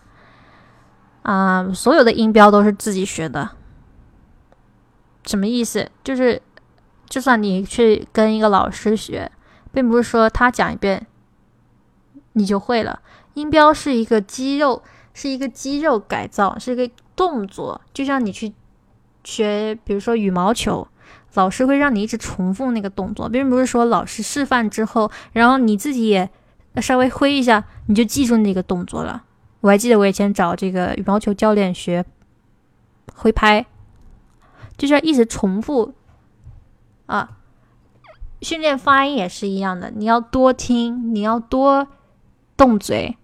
[1.21, 3.51] 啊，所有的音标都是自己学的，
[5.23, 5.89] 什么意思？
[6.03, 6.41] 就是，
[7.07, 9.31] 就算你去跟一个老师学，
[9.71, 11.07] 并不是说他讲一遍
[12.33, 12.99] 你就会了。
[13.35, 14.81] 音标是一个肌肉，
[15.13, 18.53] 是一个肌肉改造，是一个动作，就像你去
[19.23, 20.87] 学，比如说羽毛球，
[21.35, 26.29] 老师会让你一直重复那个动作，并不是说老师示范之后，然后你自己也
[26.81, 29.23] 稍微挥一下，你就记住那个动作了。
[29.61, 32.05] 我还记得我以前找这个羽毛球教练学
[33.13, 33.65] 挥拍，
[34.77, 35.93] 就是要一直重复
[37.07, 37.37] 啊。
[38.41, 41.87] 训练发音也是一样的，你要多听，你要多
[42.55, 43.17] 动嘴。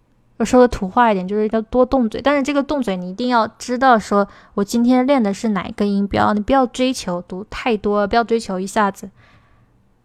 [0.45, 2.21] 说的土话一点，就是要多动嘴。
[2.21, 9.09] 但是这个动嘴，你一定要知道，说我今天练的是哪一个音标，你不要追求读太多，不要追求一下子，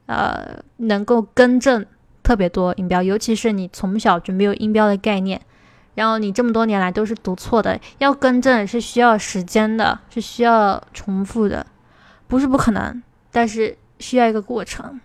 [0.06, 1.84] 呃，能够更正
[2.22, 5.40] 特别多音标，尤其是你从小就没有音标的概念。
[5.94, 11.66] 然后你这么多年来都是读错的，要更正是需要时间的，是需要重复的，
[12.26, 15.00] 不是不可能，但是需要一个过程。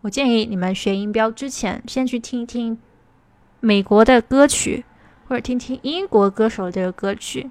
[0.00, 2.76] 我建议你们学音标之前，先去听一听
[3.64, 4.84] 美国的歌曲，
[5.26, 7.50] 或者听听英国歌手这个歌曲，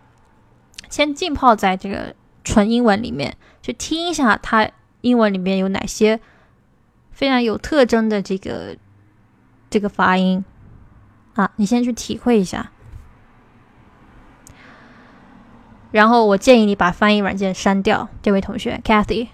[0.90, 4.70] 先浸泡在这个纯英文里面，去听一下它
[5.02, 6.20] 英文里面有哪些
[7.12, 8.78] 非常有特征的这个
[9.70, 10.46] 这个发音。
[11.34, 12.72] 啊，你先去体会一下，
[15.90, 18.08] 然后我建议你把翻译软件删掉。
[18.22, 19.30] 这位同学，Kathy，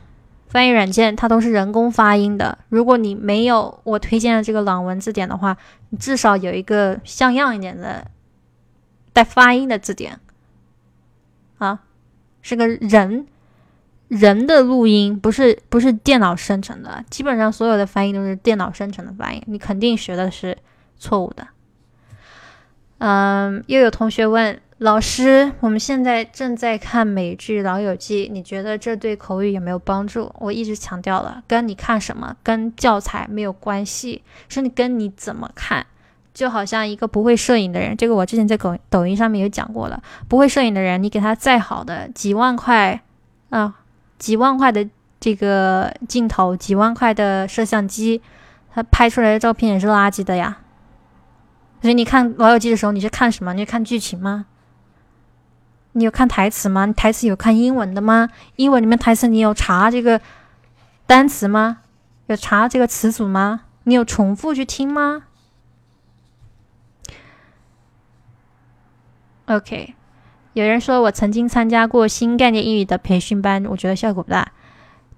[0.49, 2.57] 翻译软件它都是人工发音的。
[2.67, 5.55] 如果你没有我推荐的这个朗文字典的话，
[5.89, 8.05] 你至少有一个像样一点的
[9.13, 10.19] 带发音的字典。
[11.59, 11.79] 啊，
[12.41, 13.27] 是个人
[14.07, 17.03] 人的录音，不是不是电脑生成的。
[17.09, 20.57] 基本上所有的翻译都是电脑生成的翻译，你肯定学的是
[20.97, 21.47] 错误的。
[22.97, 35.85] 嗯，又有同学问老师：“我们现在正在看美剧《老友记》，你觉得这对口语有没有帮助？”我一直强调了，跟你看什么、跟教材没有关系，是你跟你怎么看。
[36.33, 40.01] 就好像一个不会摄影的人，这个我之前在抖抖音上面有讲过了。
[40.29, 43.01] 不会摄影的人，你给他再好的几万块
[43.49, 43.81] 啊，
[44.17, 44.87] 几万块的
[45.19, 48.21] 这个镜头，几万块的摄像机，
[48.73, 50.59] 他拍出来的照片也是垃圾的呀。
[51.81, 53.53] 所以你看《老友记》的时候，你是看什么？
[53.53, 54.45] 你是看剧情吗？
[55.93, 56.85] 你有看台词吗？
[56.85, 58.29] 你台词有看英文的吗？
[58.55, 60.21] 英文里面台词你有查这个
[61.07, 61.79] 单词吗？
[62.27, 63.61] 有查这个词组吗？
[63.83, 65.23] 你有重复去听吗
[69.47, 69.95] ？OK，
[70.53, 74.51] 有人说我曾经参加过新概念英语的培训班，我觉得效果不大，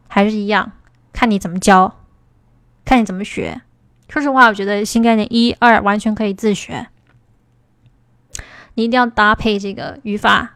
[0.08, 0.72] 还是一样，
[1.12, 2.00] 看你怎么教，
[2.86, 3.62] 看你怎么学。
[4.08, 6.88] 说实话，我觉得新概念一二完全可以自学。
[8.76, 10.54] 你一定要搭配这个语法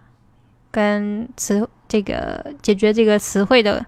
[0.76, 3.86] 跟词，这个解决这个词汇的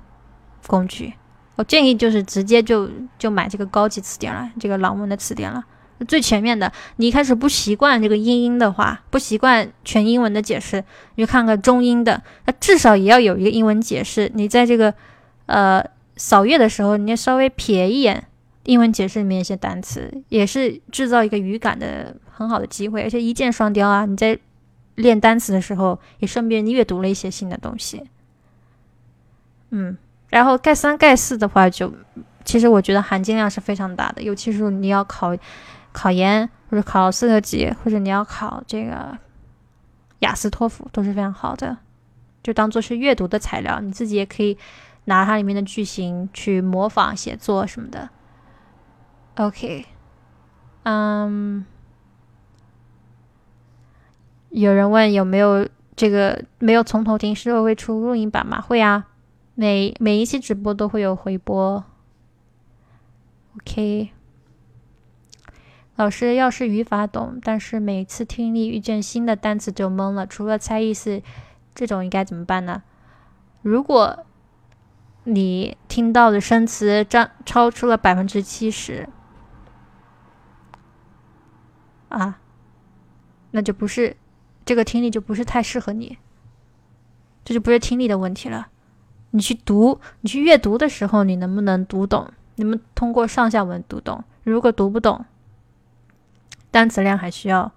[0.67, 1.11] 工具。
[1.57, 5.61] 我建议就是直接就就买这个高级词典了，这个朗文的词典了，
[6.07, 6.71] 最全面的。
[6.95, 10.81] 你一开始不习惯这个英音的话，不习惯全英文的解释，
[11.15, 14.31] 你就看个中英的，那至少也要有一个英文解释。
[14.33, 14.93] 你在这个
[15.47, 15.83] 呃
[16.15, 18.23] 扫阅的时候，你要稍微瞥一眼。
[18.63, 24.05] 英文解释里面一些单词，也是制造一个语感的很好的机会，而且一箭双雕啊！
[24.05, 24.37] 你在
[24.97, 28.03] 练单词的时候，也顺便阅读了一些新的东西。
[29.69, 29.97] 嗯，
[30.29, 31.93] 然后盖三盖四的话，就
[32.43, 35.35] 其实我觉得含金量是非常大的，尤其是你要考
[35.91, 39.17] 考研或者考四个级，或者你要考这个
[40.19, 41.77] 雅思托福都是非常好的，
[42.41, 44.57] 就当做是阅读的材料，你自己也可以
[45.05, 48.09] 拿它里面的句型去模仿写作什么的。
[49.35, 49.85] OK，
[50.83, 51.65] 嗯，
[54.49, 58.61] 有人问有没有这个没有从头听，是否会出录音版吗？
[58.61, 59.07] 会啊，
[59.55, 61.83] 每每一期直播都会有回播。
[63.57, 64.09] OK，
[65.95, 71.21] 老师要是语法懂，但是每次听力遇见新的单词就懵了，除了猜意思，
[71.75, 72.83] 这种应该怎么办呢？
[73.61, 74.25] 如果
[75.25, 79.09] 你听到的生词占超出了百分之七十。
[82.09, 82.39] 啊，
[83.51, 84.15] 那就不是
[84.67, 86.17] 这个听力就不是太适合你，
[87.45, 88.67] 这就不是听力的问题了。
[89.31, 92.29] 你去读，你去阅读的时候，你能不能读懂？
[92.55, 94.25] 你们通过上下文读懂？
[94.43, 95.23] 如果读不懂，
[96.69, 97.71] 单词量还需要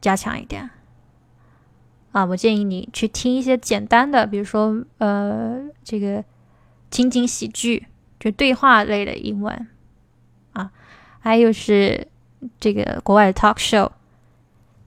[0.00, 0.70] 加强一点。
[2.12, 6.24] 啊，我建议你去听一些简单的，比如说呃，这个
[6.92, 7.88] 情景喜剧，
[8.20, 9.66] 就对话类的英文
[10.52, 10.70] 啊，
[11.18, 12.06] 还有是
[12.60, 13.90] 这个国外的 talk show。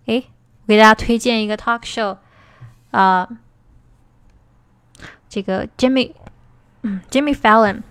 [0.05, 0.25] 诶，
[0.67, 2.17] 我给大家推荐一个 talk show
[2.91, 3.25] 啊，
[5.29, 6.11] 这个 Jimmy，
[6.81, 7.83] 嗯，Jimmy Fallon，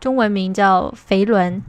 [0.00, 1.62] 中文名叫肥伦，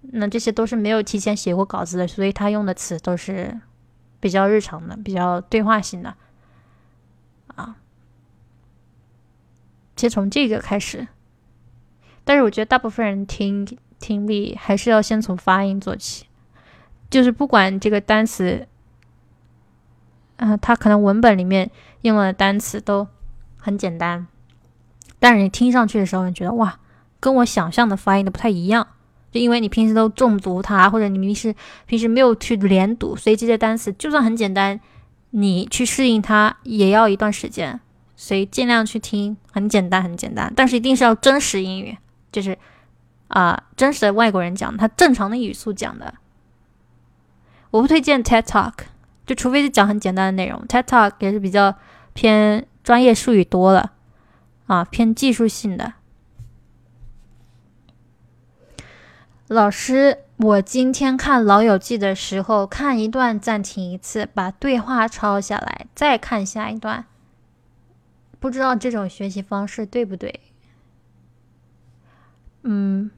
[0.00, 3.58] 那这些都是没有提前写过稿子的，所以他用的词都是
[4.20, 6.14] 比较日常的、比较对话性的
[7.46, 7.76] 啊。
[9.96, 11.08] 先从这个开始，
[12.24, 13.66] 但是我觉得大部分人听
[13.98, 16.26] 听力还是要先从发音做起，
[17.10, 18.66] 就是不管这个单词，
[20.36, 21.70] 啊，它可能文本里面
[22.02, 23.06] 用了的单词都
[23.56, 24.26] 很简单，
[25.18, 26.78] 但是你听上去的时候，你觉得哇，
[27.20, 28.86] 跟我想象的发音的不太一样，
[29.30, 31.54] 就因为你平时都重读它，或者你平时
[31.86, 34.78] 平时没有去连读，所以这些单词就算很简单，
[35.30, 37.80] 你去适应它也要一段时间。
[38.20, 41.96] 所以尽量去听，很简单，很简单，但是一定是要真实英语，
[42.32, 42.58] 就是
[43.28, 46.12] 啊，真实的外国人讲，他正常的语速讲的。
[47.70, 48.74] 我不推荐 TED Talk，
[49.26, 51.74] 就除非是讲很简单的内容，TED Talk 也是比较
[52.14, 53.92] 偏专业术语多了
[54.66, 55.94] 啊，偏技术性的。
[59.48, 67.06] 老师，我今天看《老友记》的时候，看一段暂停一次，把对话抄下来，再看下一段。
[68.38, 70.40] 不知道这种学习方式对不对？
[72.62, 73.10] 嗯，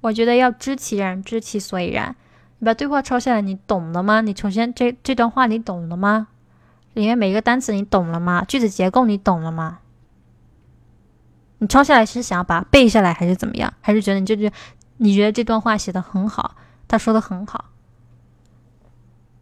[0.00, 2.16] 我觉得要知其然，知其所以然。
[2.60, 4.20] 你把对话抄下来，你懂了吗？
[4.20, 6.28] 你首先这这段话你懂了吗？
[6.92, 8.44] 里面每一个单词你懂了吗？
[8.44, 9.78] 句子结构你懂了吗？
[11.58, 13.72] 你抄下来是想要把它背下来，还是怎么样？
[13.80, 14.52] 还是觉得你这句
[14.98, 16.54] 你觉得这段话写的很好，
[16.86, 17.64] 他说的很好？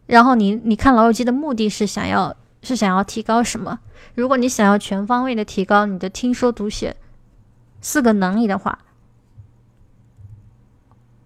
[0.05, 3.79] 然后你你看《老友记》的目的是想要是想要提高什么？
[4.15, 6.95] 如果你想要全方位的提高你的听说读写
[7.81, 8.79] 四个能力的话，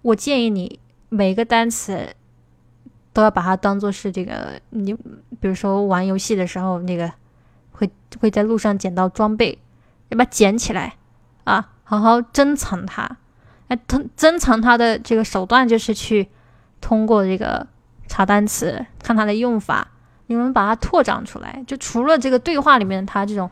[0.02, 0.80] 我建议你
[1.14, 2.16] 每个单词
[3.14, 4.91] 都要把它当做是这个你，
[5.39, 7.11] 比如说玩游戏的时候，那个
[7.72, 7.88] 会
[8.20, 9.59] 会在路上捡到装备，
[10.09, 10.95] 要把它捡起来
[11.43, 13.18] 啊，好好珍藏它。
[13.68, 16.28] 哎，珍珍藏它的这个手段就是去
[16.82, 17.68] 通过这个
[18.07, 19.89] 查单词，看它的用法。
[20.26, 23.51] 你们把它拓展出来，就除了这个对话里面它这种，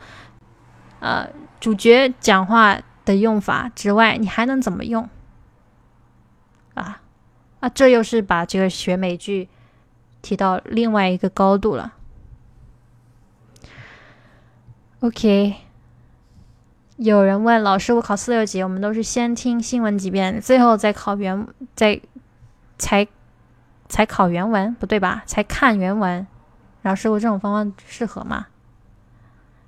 [0.99, 5.07] 呃，主角讲话的用法之外，你还能怎么用？
[6.74, 7.01] 啊
[7.62, 9.47] 啊，这又是把这个学美剧
[10.22, 11.93] 提到另外一个高度了。
[14.99, 15.55] OK，
[16.97, 22.01] 有人问老师，我考四六级，我们都是先听新闻几遍，最后再考原，再
[22.78, 23.07] 才
[23.88, 25.24] 才考原文，不对吧？
[25.26, 26.28] 才看原文。
[26.82, 28.47] 老师，我这种方法适合吗？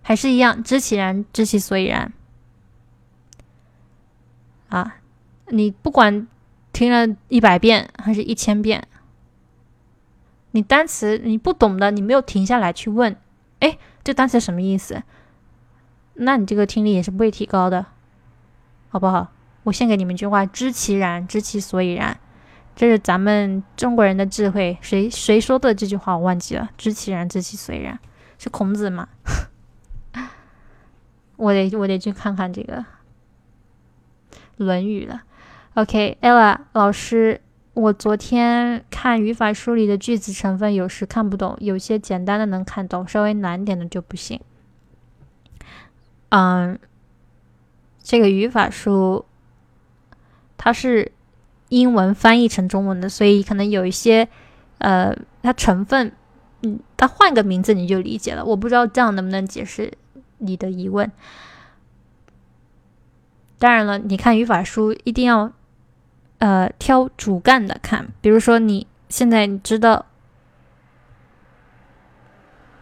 [0.01, 2.11] 还是一样，知其然，知其所以然。
[4.69, 4.95] 啊，
[5.47, 6.27] 你不管
[6.73, 8.85] 听了一百遍还是一千遍，
[10.51, 13.15] 你单词你不懂的，你没有停下来去问，
[13.59, 15.03] 哎，这单词什么意思？
[16.15, 17.85] 那你这个听力也是不会提高的，
[18.89, 19.31] 好不好？
[19.63, 22.19] 我先给你们一句话：知其然，知其所以然。
[22.75, 26.69] 这是咱们中国人的智慧，谁谁说的这句话我忘记了？
[26.75, 27.99] 知其然，知其所以然，
[28.39, 29.07] 是孔子吗？
[31.37, 32.77] 我得我得去看看这个
[34.57, 35.21] 《论语》了。
[35.75, 37.41] OK，Ella 老师，
[37.73, 44.39] 我昨天看语法书里的句子成分，有时看不懂，有些简单的能看懂，稍微难点的就不行。
[46.29, 46.77] 嗯，
[48.01, 49.25] 这个语法书
[50.57, 51.11] 它是。
[51.69, 54.29] 英文翻译成中文的，所以可能有一些，
[54.77, 55.11] 呃，
[55.41, 56.11] 它成分，
[56.61, 58.45] 嗯，它换个名字你就理解了。
[58.45, 59.91] 我不知道这样能不能解释
[60.37, 61.11] 你的疑问。
[63.57, 65.51] 当然了，你看语法书一定要，
[66.43, 68.09] 呃，挑主干的看。
[68.19, 70.05] 比如说你现在你知道，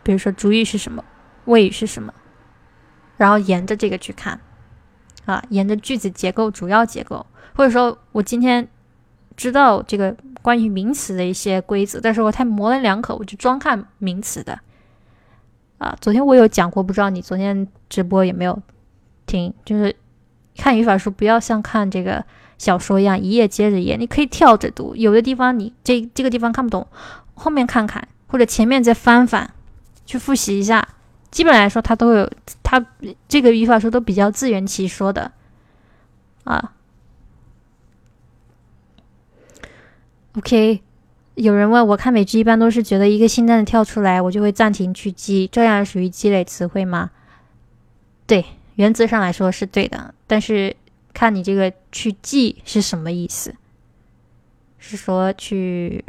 [0.01, 1.05] 比如说主语是什么，
[1.45, 2.11] 谓语是什么，
[3.17, 4.39] 然后沿着这个去看，
[5.25, 7.23] 啊，沿着句子结构主要结构，
[7.55, 8.67] 或者说我今天。
[9.37, 14.59] 知道这个关于名词的一些规则，但是我太模棱两可，我就专看名词的。
[15.79, 18.61] 啊，昨天我有讲过，不知道你昨天直播有没有
[19.25, 19.51] 听？
[19.65, 19.95] 就是
[20.57, 22.23] 看语法书不要像看这个
[22.57, 24.95] 小说一样一页接着一页，你可以跳着读。
[24.95, 26.87] 有的地方你这这个地方看不懂，
[27.33, 29.49] 后面看看或者前面再翻翻，
[30.05, 30.87] 去复习一下。
[31.31, 32.29] 基本来说，它都有
[32.61, 32.85] 它
[33.27, 35.31] 这个语法书都比较自圆其说的
[36.43, 36.73] 啊。
[40.37, 40.81] OK，
[41.35, 47.11] 有人问我看美剧一般都是觉得一个新单词跳出来，我就会暂停去记，这样属于积累词汇吗？
[48.27, 48.45] 对，
[48.75, 50.75] 原则上来说是对的，但是
[51.13, 53.55] 看你这个去记是什么意思，
[54.77, 56.03] 是说去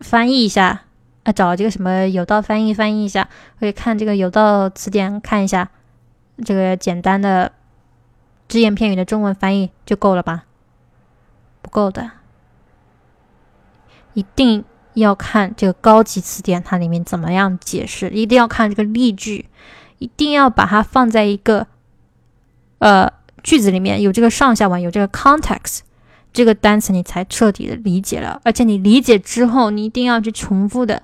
[0.00, 0.82] 翻译一下
[1.24, 5.70] 啊，找这个什么有道翻译翻译一下，可以看这个有道词典看一下
[6.44, 7.52] 这个简单的
[8.48, 10.44] 只言片语的中文翻译就够了吧？
[11.62, 12.10] 不够的。
[14.12, 18.10] 一定要看这个高级词典，它里面怎么样解释？
[18.10, 19.46] 一定要看这个例句，
[19.98, 21.66] 一定要把它放在一个
[22.84, 23.10] 呃
[23.42, 25.78] 句子里面，有这个上下文，有这个 context，
[26.34, 28.38] 这个单词你才彻底的理解了。
[28.44, 31.02] 而且你理解之后，你一定要去重复的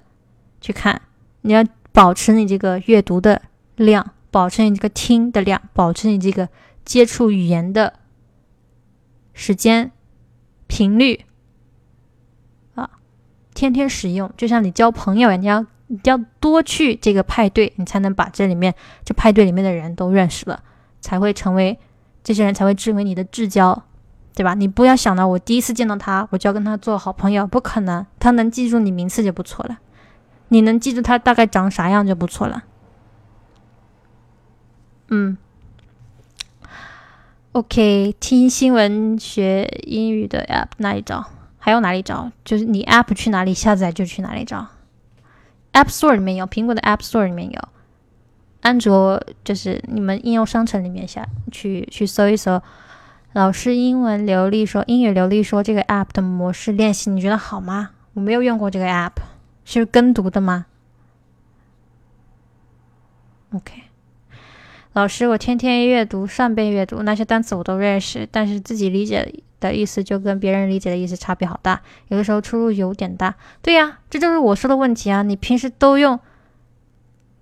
[0.61, 1.01] 去看，
[1.41, 3.41] 你要保持你这个阅读的
[3.77, 6.51] 量，保持你这个听的量，保持你这个
[6.85, 7.95] 接触语言的
[9.33, 9.91] 时间
[10.67, 11.25] 频率
[12.75, 12.91] 啊。
[13.55, 20.63] 天天使用，就像你交朋友，你要你要多去这个派对，你才能把这里面这派对里面的人都认识了，
[21.01, 21.79] 才会成为
[22.23, 23.83] 这些人才会成为你的至交，
[24.35, 24.55] 对吧？
[24.55, 28.07] 你不要想到我第一次见到他，我就要跟他做好朋友，不可能。
[28.19, 29.79] 他能记住你名字就不错了，
[30.49, 32.65] 你能记住他大概长啥样就不错了。
[35.09, 35.37] 嗯
[37.53, 41.27] ，OK，听新闻学英语的 App 哪里找？
[41.59, 42.31] 还有哪里找？
[42.45, 44.69] 就是你 App 去哪里下载就去哪里找。
[45.73, 47.69] App Store 里面有，苹果的 App Store 里面有，
[48.61, 52.61] 安卓就是你们应用商城里面下去去搜一搜。
[53.33, 57.91] 老师英文流利说，英语流利说这个 App 的模式练习，你觉得好吗？
[58.15, 59.13] 我没有用过这个 App，
[59.65, 60.67] 是跟读的吗
[63.55, 63.85] ？OK。
[64.93, 73.33] 老师，我天天阅读，扇贝阅读，那些单词我都认识，但是自己理解的意思就跟别人理解的意思差别好大，有的时候出入有点大。
[73.63, 75.23] 对呀，这就是我说的问题啊！
[75.23, 76.19] 你平时都用，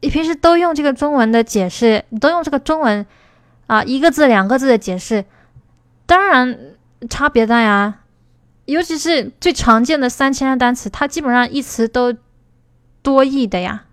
[0.01, 3.05] 你平时都用这个中文的解释，你都用这个中文
[3.67, 5.25] 啊，一个字两个字的解释，
[6.07, 6.59] 当然
[7.09, 8.01] 差别大呀。
[8.67, 12.15] 尤其是最常见的三千的单词，它基本上一词都
[13.03, 13.85] 多义的呀。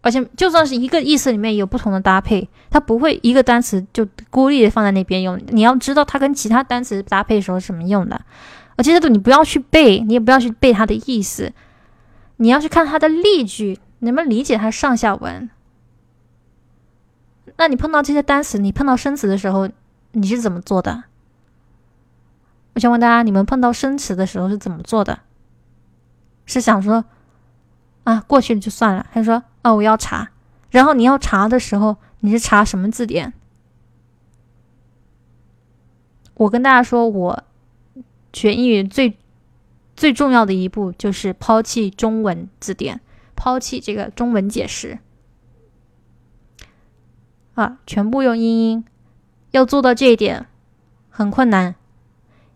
[0.00, 5.40] 而且就算是一个意思里面有不同的搭配，它不会一个单词就孤立的放在那边用。
[5.48, 8.20] 你要知道它跟其他单词搭配时候是什么用的。
[8.74, 11.52] 而且这你不要去背，你也不要去背它的意思，
[12.38, 15.48] 你要去看它的例句，能不能理解它上下文。
[17.56, 19.68] 那你碰到这些单词，你碰到生词的时候，
[20.12, 21.04] 你是怎么做的？
[22.74, 25.20] 我想问大家，你们碰到生词的时候是怎么做的？
[26.46, 27.04] 是想说？
[28.04, 29.06] 啊，过去了就算了。
[29.10, 30.30] 还是说：“啊，我要查。”
[30.70, 33.32] 然后你要查的时候，你是查什么字典？
[36.34, 37.44] 我跟大家说，我
[38.32, 39.16] 学英语最
[39.94, 43.00] 最重要的一步就是抛弃中文字典，
[43.42, 45.00] 抛弃这个中文解释
[47.54, 48.84] 啊，全部用英音。
[49.50, 50.46] 要做到这一点
[51.10, 51.74] 很困难，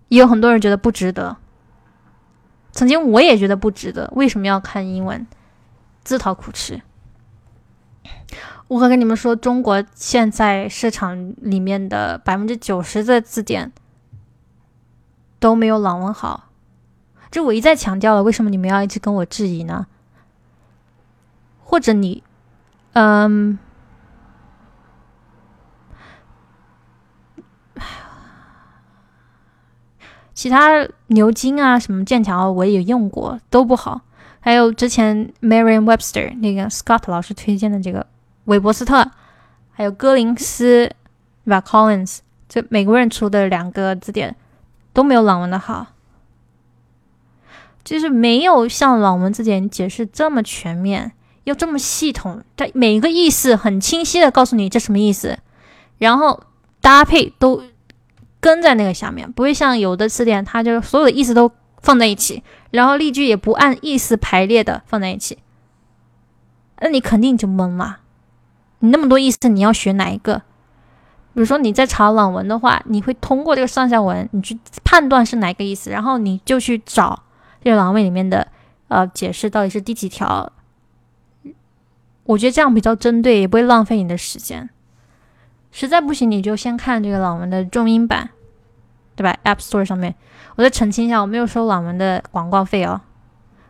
[0.07, 1.39] 也有很多人觉得不值得。
[2.71, 5.27] 曾经我也觉得不值得，为什么要看英文？
[6.05, 6.81] 自讨苦吃。
[8.69, 13.73] 我可跟你们说，中国现在市场里面的百分之九十的字典
[15.41, 16.53] 都没有朗文好。
[17.33, 19.89] 这我一再强调了，为什么你们要一直跟我质疑呢？
[21.69, 22.23] 或者你，
[22.93, 23.59] 嗯，
[30.33, 34.03] 其他牛津啊，什么剑桥我也用过，都不好。
[34.39, 38.07] 还有之前 Merriam-Webster 那个 Scott 老师推荐的这个
[38.45, 39.11] 韦伯斯特，
[39.73, 40.89] 还有歌林斯，
[41.45, 44.37] 对吧？Collins 这美国人出的两个字典
[44.93, 45.89] 都没有朗文的好，
[47.83, 51.11] 就是没有像朗文字典解释这么全面，
[51.47, 55.39] 又这么系统，它每一个意思很清晰的告诉你这什么意思，
[55.99, 56.43] 然后
[56.81, 57.63] 搭配都
[58.41, 62.43] 跟在那个下面，不会像有的词典，它就所有的意思都放在一起。
[62.73, 65.39] 然后例句也不按意思排列的放在一起，
[66.81, 68.01] 那你肯定就懵了。
[68.81, 70.43] 你那么多意思，你要学哪一个？
[71.33, 77.23] 比如说你在查朗文的话，你会通过这个上下文，你去判断是哪个意思，然后你就去找
[77.63, 78.49] 这个朗文里面的
[78.89, 80.51] 呃解释到底是第几条。
[82.27, 84.69] 我觉得这样比较针对，也不会浪费你的时间。
[85.71, 88.31] 实在不行，你就先看这个朗文的重音版，
[89.15, 90.15] 对吧？App Store 上面，
[90.57, 93.01] 我再澄清一下，我没有收朗文的广告费哦。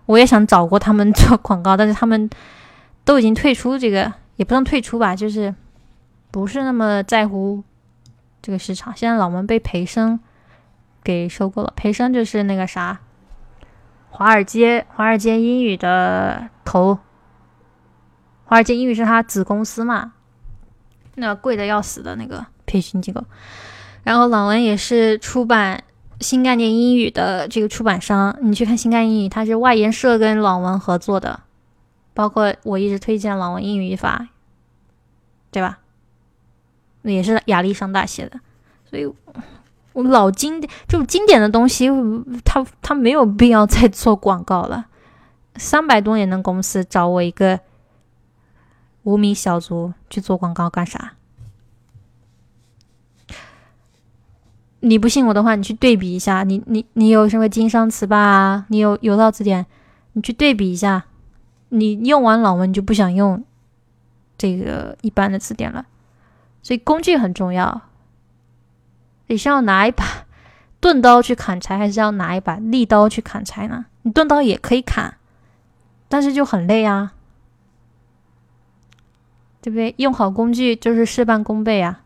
[0.06, 2.30] 我也想找过他们做广告，但是他们
[3.04, 5.54] 都已经退出这个，也不算退出吧，就是
[6.30, 7.62] 不是那么在乎
[8.40, 8.94] 这个市场。
[8.96, 10.18] 现在朗文被培生
[11.02, 13.00] 给收购了，培生就是那个啥，
[14.10, 16.98] 华尔街华尔街英语的头。
[18.46, 20.12] 华尔街英语是他子公司嘛？
[21.16, 23.24] 那贵的要死的那个培训机构。
[24.04, 25.82] 然后朗文也是出版
[26.20, 28.36] 新概念英语的这个出版商。
[28.40, 31.40] 你去看新概念英语，它是外研社跟朗文合作的，
[32.14, 34.28] 包括我一直推荐朗文英语语法，
[35.50, 35.78] 对吧？
[37.02, 38.38] 也是亚历山大写的。
[38.88, 39.12] 所以，
[39.92, 41.90] 我老经典这种经典的东西，
[42.44, 44.86] 他他没有必要再做广告了。
[45.56, 47.58] 三百多年的公司找我一个。
[49.06, 51.12] 无名小卒去做广告干啥？
[54.80, 56.42] 你不信我的话，你去对比一下。
[56.42, 58.66] 你你你有什么经商词霸啊？
[58.68, 59.64] 你有有道词典，
[60.14, 61.04] 你去对比一下。
[61.68, 63.44] 你用完老文，你就不想用
[64.36, 65.86] 这个一般的词典了。
[66.60, 67.82] 所以工具很重要。
[69.28, 70.04] 你是要拿一把
[70.80, 73.86] 钝刀去砍柴，还是要拿一把利刀去砍柴呢？
[74.02, 75.16] 你钝刀也可以砍，
[76.08, 77.12] 但是就很累啊。
[79.66, 79.92] 对不对？
[79.98, 82.00] 用好工具就是事半功倍啊。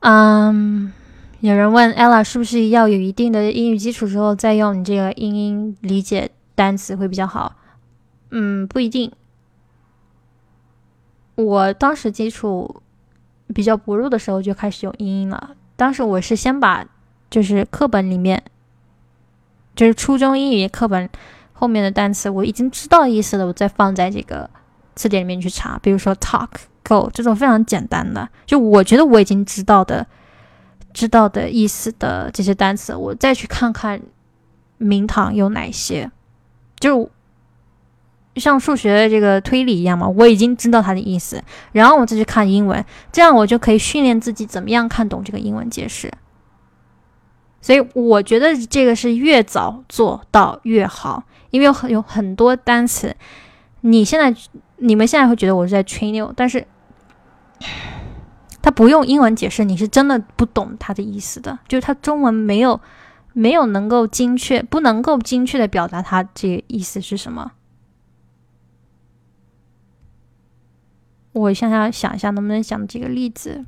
[0.00, 0.92] 嗯，
[1.38, 7.54] 有人问 Ella 是不是要有一定的英语基础之后再用你这个英英理解单词会比较好？
[8.30, 9.12] 嗯，不一定。
[11.36, 12.82] 我当时基础
[13.54, 15.54] 比较薄弱的时候就开始用英音了。
[15.76, 16.84] 当时我是先把
[17.30, 18.42] 就是课本里面，
[19.76, 21.08] 就是初中英语课本
[21.52, 24.50] 后面的单词我已经知道意思了，我再放在这个。
[24.96, 26.48] 词典里面去查，比如说 talk
[26.82, 30.06] go 这种非常简单的，就我觉得我已经知道的、
[30.92, 34.00] 知道的意思的这些单词，我再去看看
[34.78, 36.10] 名堂有哪些，
[36.78, 37.08] 就
[38.34, 46.12] 像数学这个推理一样嘛，我已经知道它的意思，然后我再去看英文，这样我就可以训练自己怎么样看懂这个英文解释。
[47.62, 53.14] 所以我觉得这个是越早做到越好，因为有很有很多单词，
[53.82, 54.38] 你现在。
[54.82, 56.66] 你们现在会觉得我是在吹牛，但是
[58.62, 61.58] 他不用英文解释，你是真的不懂他的意思的。
[61.68, 62.80] 就是他中文没有
[63.34, 67.52] 没有能够精确，不能够精确的表达他这个意思是什么。
[71.32, 73.64] 我想想想一下，能不能想几个例子？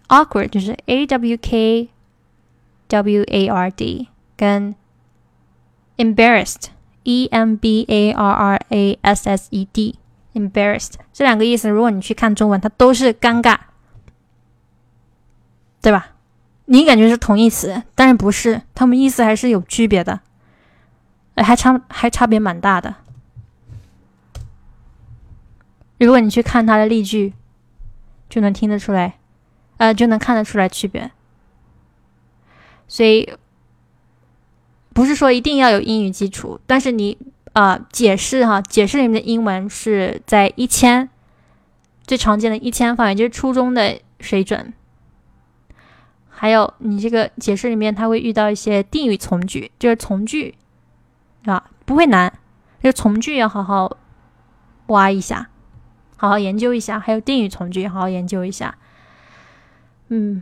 [0.07, 1.89] Awkward 就是 a w k
[2.87, 4.75] w a r d，跟
[5.97, 6.67] embarrassed
[7.03, 9.95] e m b a r r a s s e d
[10.33, 13.57] embarrassed 这两个意思，如果你去看中文，它都是尴尬，
[15.81, 16.13] 对吧？
[16.65, 20.21] 你感觉是同义词，但是不是，它们意思还是有区别的，
[21.35, 22.95] 还差还差别蛮大的。
[25.97, 27.33] 如果你去看它的例句，
[28.29, 29.16] 就能听得出来。
[29.77, 31.11] 呃，就能看得出来区别，
[32.87, 33.31] 所以
[34.93, 37.17] 不是说一定要有英语基础，但是你
[37.53, 41.09] 啊，解释哈，解释里面的英文是在一千
[42.05, 44.73] 最常见的一千范围，就是初中的水准。
[46.29, 50.55] 还有你这个解释里面，它会遇到一些定语从句，就是从句
[51.45, 52.31] 啊，不会难，
[52.81, 53.97] 就从句要好好
[54.87, 55.49] 挖一下，
[56.15, 58.77] 好好研究一下，还有定语从句，好好研究一下。
[60.09, 60.41] 嗯，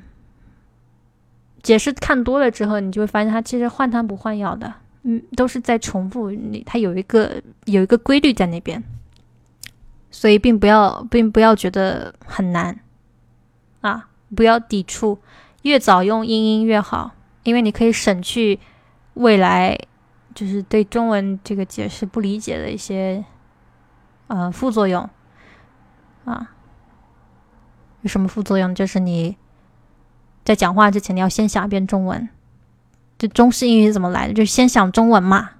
[1.63, 6.29] 解释看多了之后，你就会发现它其实换汤不换药的，嗯，都是在重复。
[6.29, 8.83] 你它有一个有一个规律在那边，
[10.11, 12.79] 所以并不要并不要觉得很难
[13.81, 15.17] 啊，不要抵触，
[15.63, 18.59] 越早用英音越好，因为你可以省去
[19.15, 19.75] 未来
[20.35, 23.25] 就是对中文这个解释不理解的一些
[24.27, 25.09] 呃副作用
[26.25, 26.51] 啊。
[28.01, 28.75] 有什么副作用？
[28.75, 29.35] 就是你。
[30.45, 32.29] 在讲话之前，你要先想一遍中文。
[33.17, 34.33] 就中式英语是怎么来的？
[34.33, 35.51] 就先想中文嘛，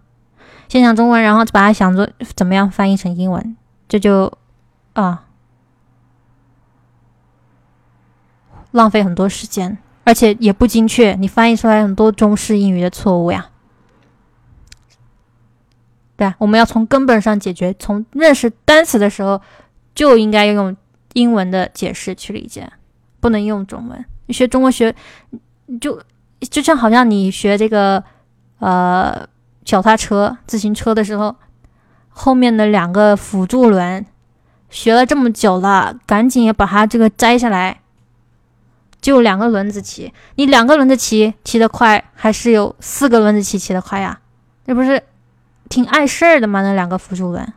[0.67, 3.55] 先想中文，然后把它想做怎么样翻译成英文，
[3.87, 4.31] 这就
[4.93, 5.25] 啊，
[8.71, 11.15] 浪费很多时间，而且也不精确。
[11.15, 13.49] 你翻译出来很多中式英语的错误呀。
[16.17, 17.73] 对，我们要从根本上解决。
[17.79, 19.41] 从认识单词的时候，
[19.95, 20.75] 就应该用
[21.13, 22.71] 英文的解释去理解，
[23.21, 24.05] 不能用中文。
[24.33, 24.95] 学中国学
[25.79, 26.01] 就
[26.39, 28.03] 就像好像你学这个
[28.59, 29.27] 呃
[29.63, 31.35] 脚踏车、自行车的时候，
[32.09, 34.05] 后面的两个辅助轮
[34.69, 37.81] 学了这么久了，赶紧也把它这个摘下来。
[39.01, 44.19] 就两个轮子骑，你两个轮子骑骑得快，还是有四个轮子骑骑得快呀？
[44.65, 45.03] 那不是
[45.69, 46.63] 挺碍事儿的吗？
[46.63, 47.53] 那两个辅助轮。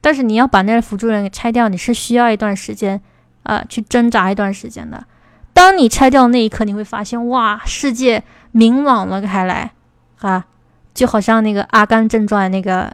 [0.00, 3.02] 但是你要把那辅助轮给拆掉，你是需要一段时间，
[3.42, 5.04] 啊，去挣扎一段时间的。
[5.52, 8.22] 当你拆掉那一刻，你会发现，哇，世界
[8.52, 9.72] 明朗了开来，
[10.20, 10.46] 啊，
[10.94, 12.92] 就好像那个《阿甘正传》那个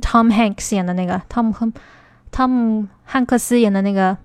[0.00, 1.52] Tom Hanks 演的那个汤姆·
[2.30, 4.12] 汤姆汉克斯演的那个《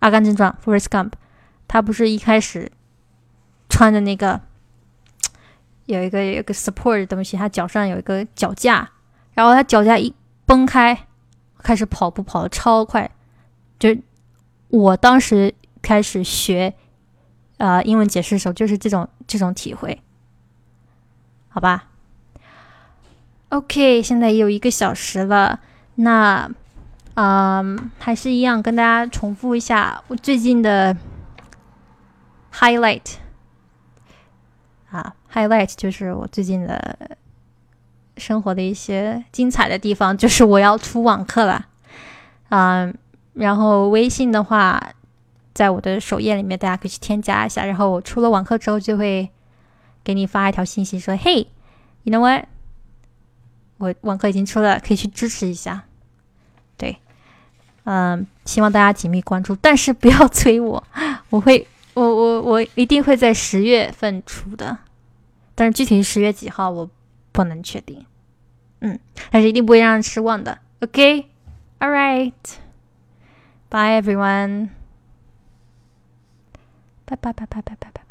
[0.00, 1.12] 阿甘正传》（Forrest Gump）。
[1.68, 2.70] 他不是一开始
[3.68, 4.40] 穿的那个
[5.86, 8.88] 有一个有个 support 的东西，他脚上有一个脚架，
[9.34, 11.06] 然后他脚架一崩开，
[11.58, 13.10] 开始跑步跑的超快。
[13.78, 13.96] 就
[14.68, 16.74] 我当时开始学
[17.58, 20.02] 呃英文解释的时候，就是这种这种体会，
[21.48, 21.88] 好吧
[23.48, 25.60] ？OK，现在也有一个小时了，
[25.96, 26.50] 那
[27.14, 30.96] 嗯，还是一样跟大家重复一下我最近的。
[32.58, 33.16] Highlight
[34.88, 37.18] 啊，Highlight 就是我最近的
[38.16, 41.66] 生活的一些精彩的地方，就是我要出网课了，
[42.48, 42.96] 嗯，
[43.36, 44.94] 然后微信的话，
[45.54, 49.30] 在我的首页里面，大家可以去添加一下，然后我出了网课之后，就会
[50.02, 52.46] 给你发一条信息说，Hey，you know what？
[53.78, 55.84] 我网课已经出了，可以去支持一下，
[56.76, 56.96] 对，
[57.84, 60.82] 嗯，希望大家紧密关注，但是不要催我，
[61.30, 61.66] 我会。
[61.94, 64.76] 我我我一定会在十月份出的，
[65.54, 66.90] 但是具体是十月几号我
[67.32, 68.04] 不能确定，
[68.80, 68.98] 嗯，
[69.30, 70.58] 但是一定不会让人失望的。
[70.80, 72.32] OK，All right
[73.70, 74.70] Bye, everyone.
[77.06, 78.02] Bye, bye, bye, bye, bye, bye, bye.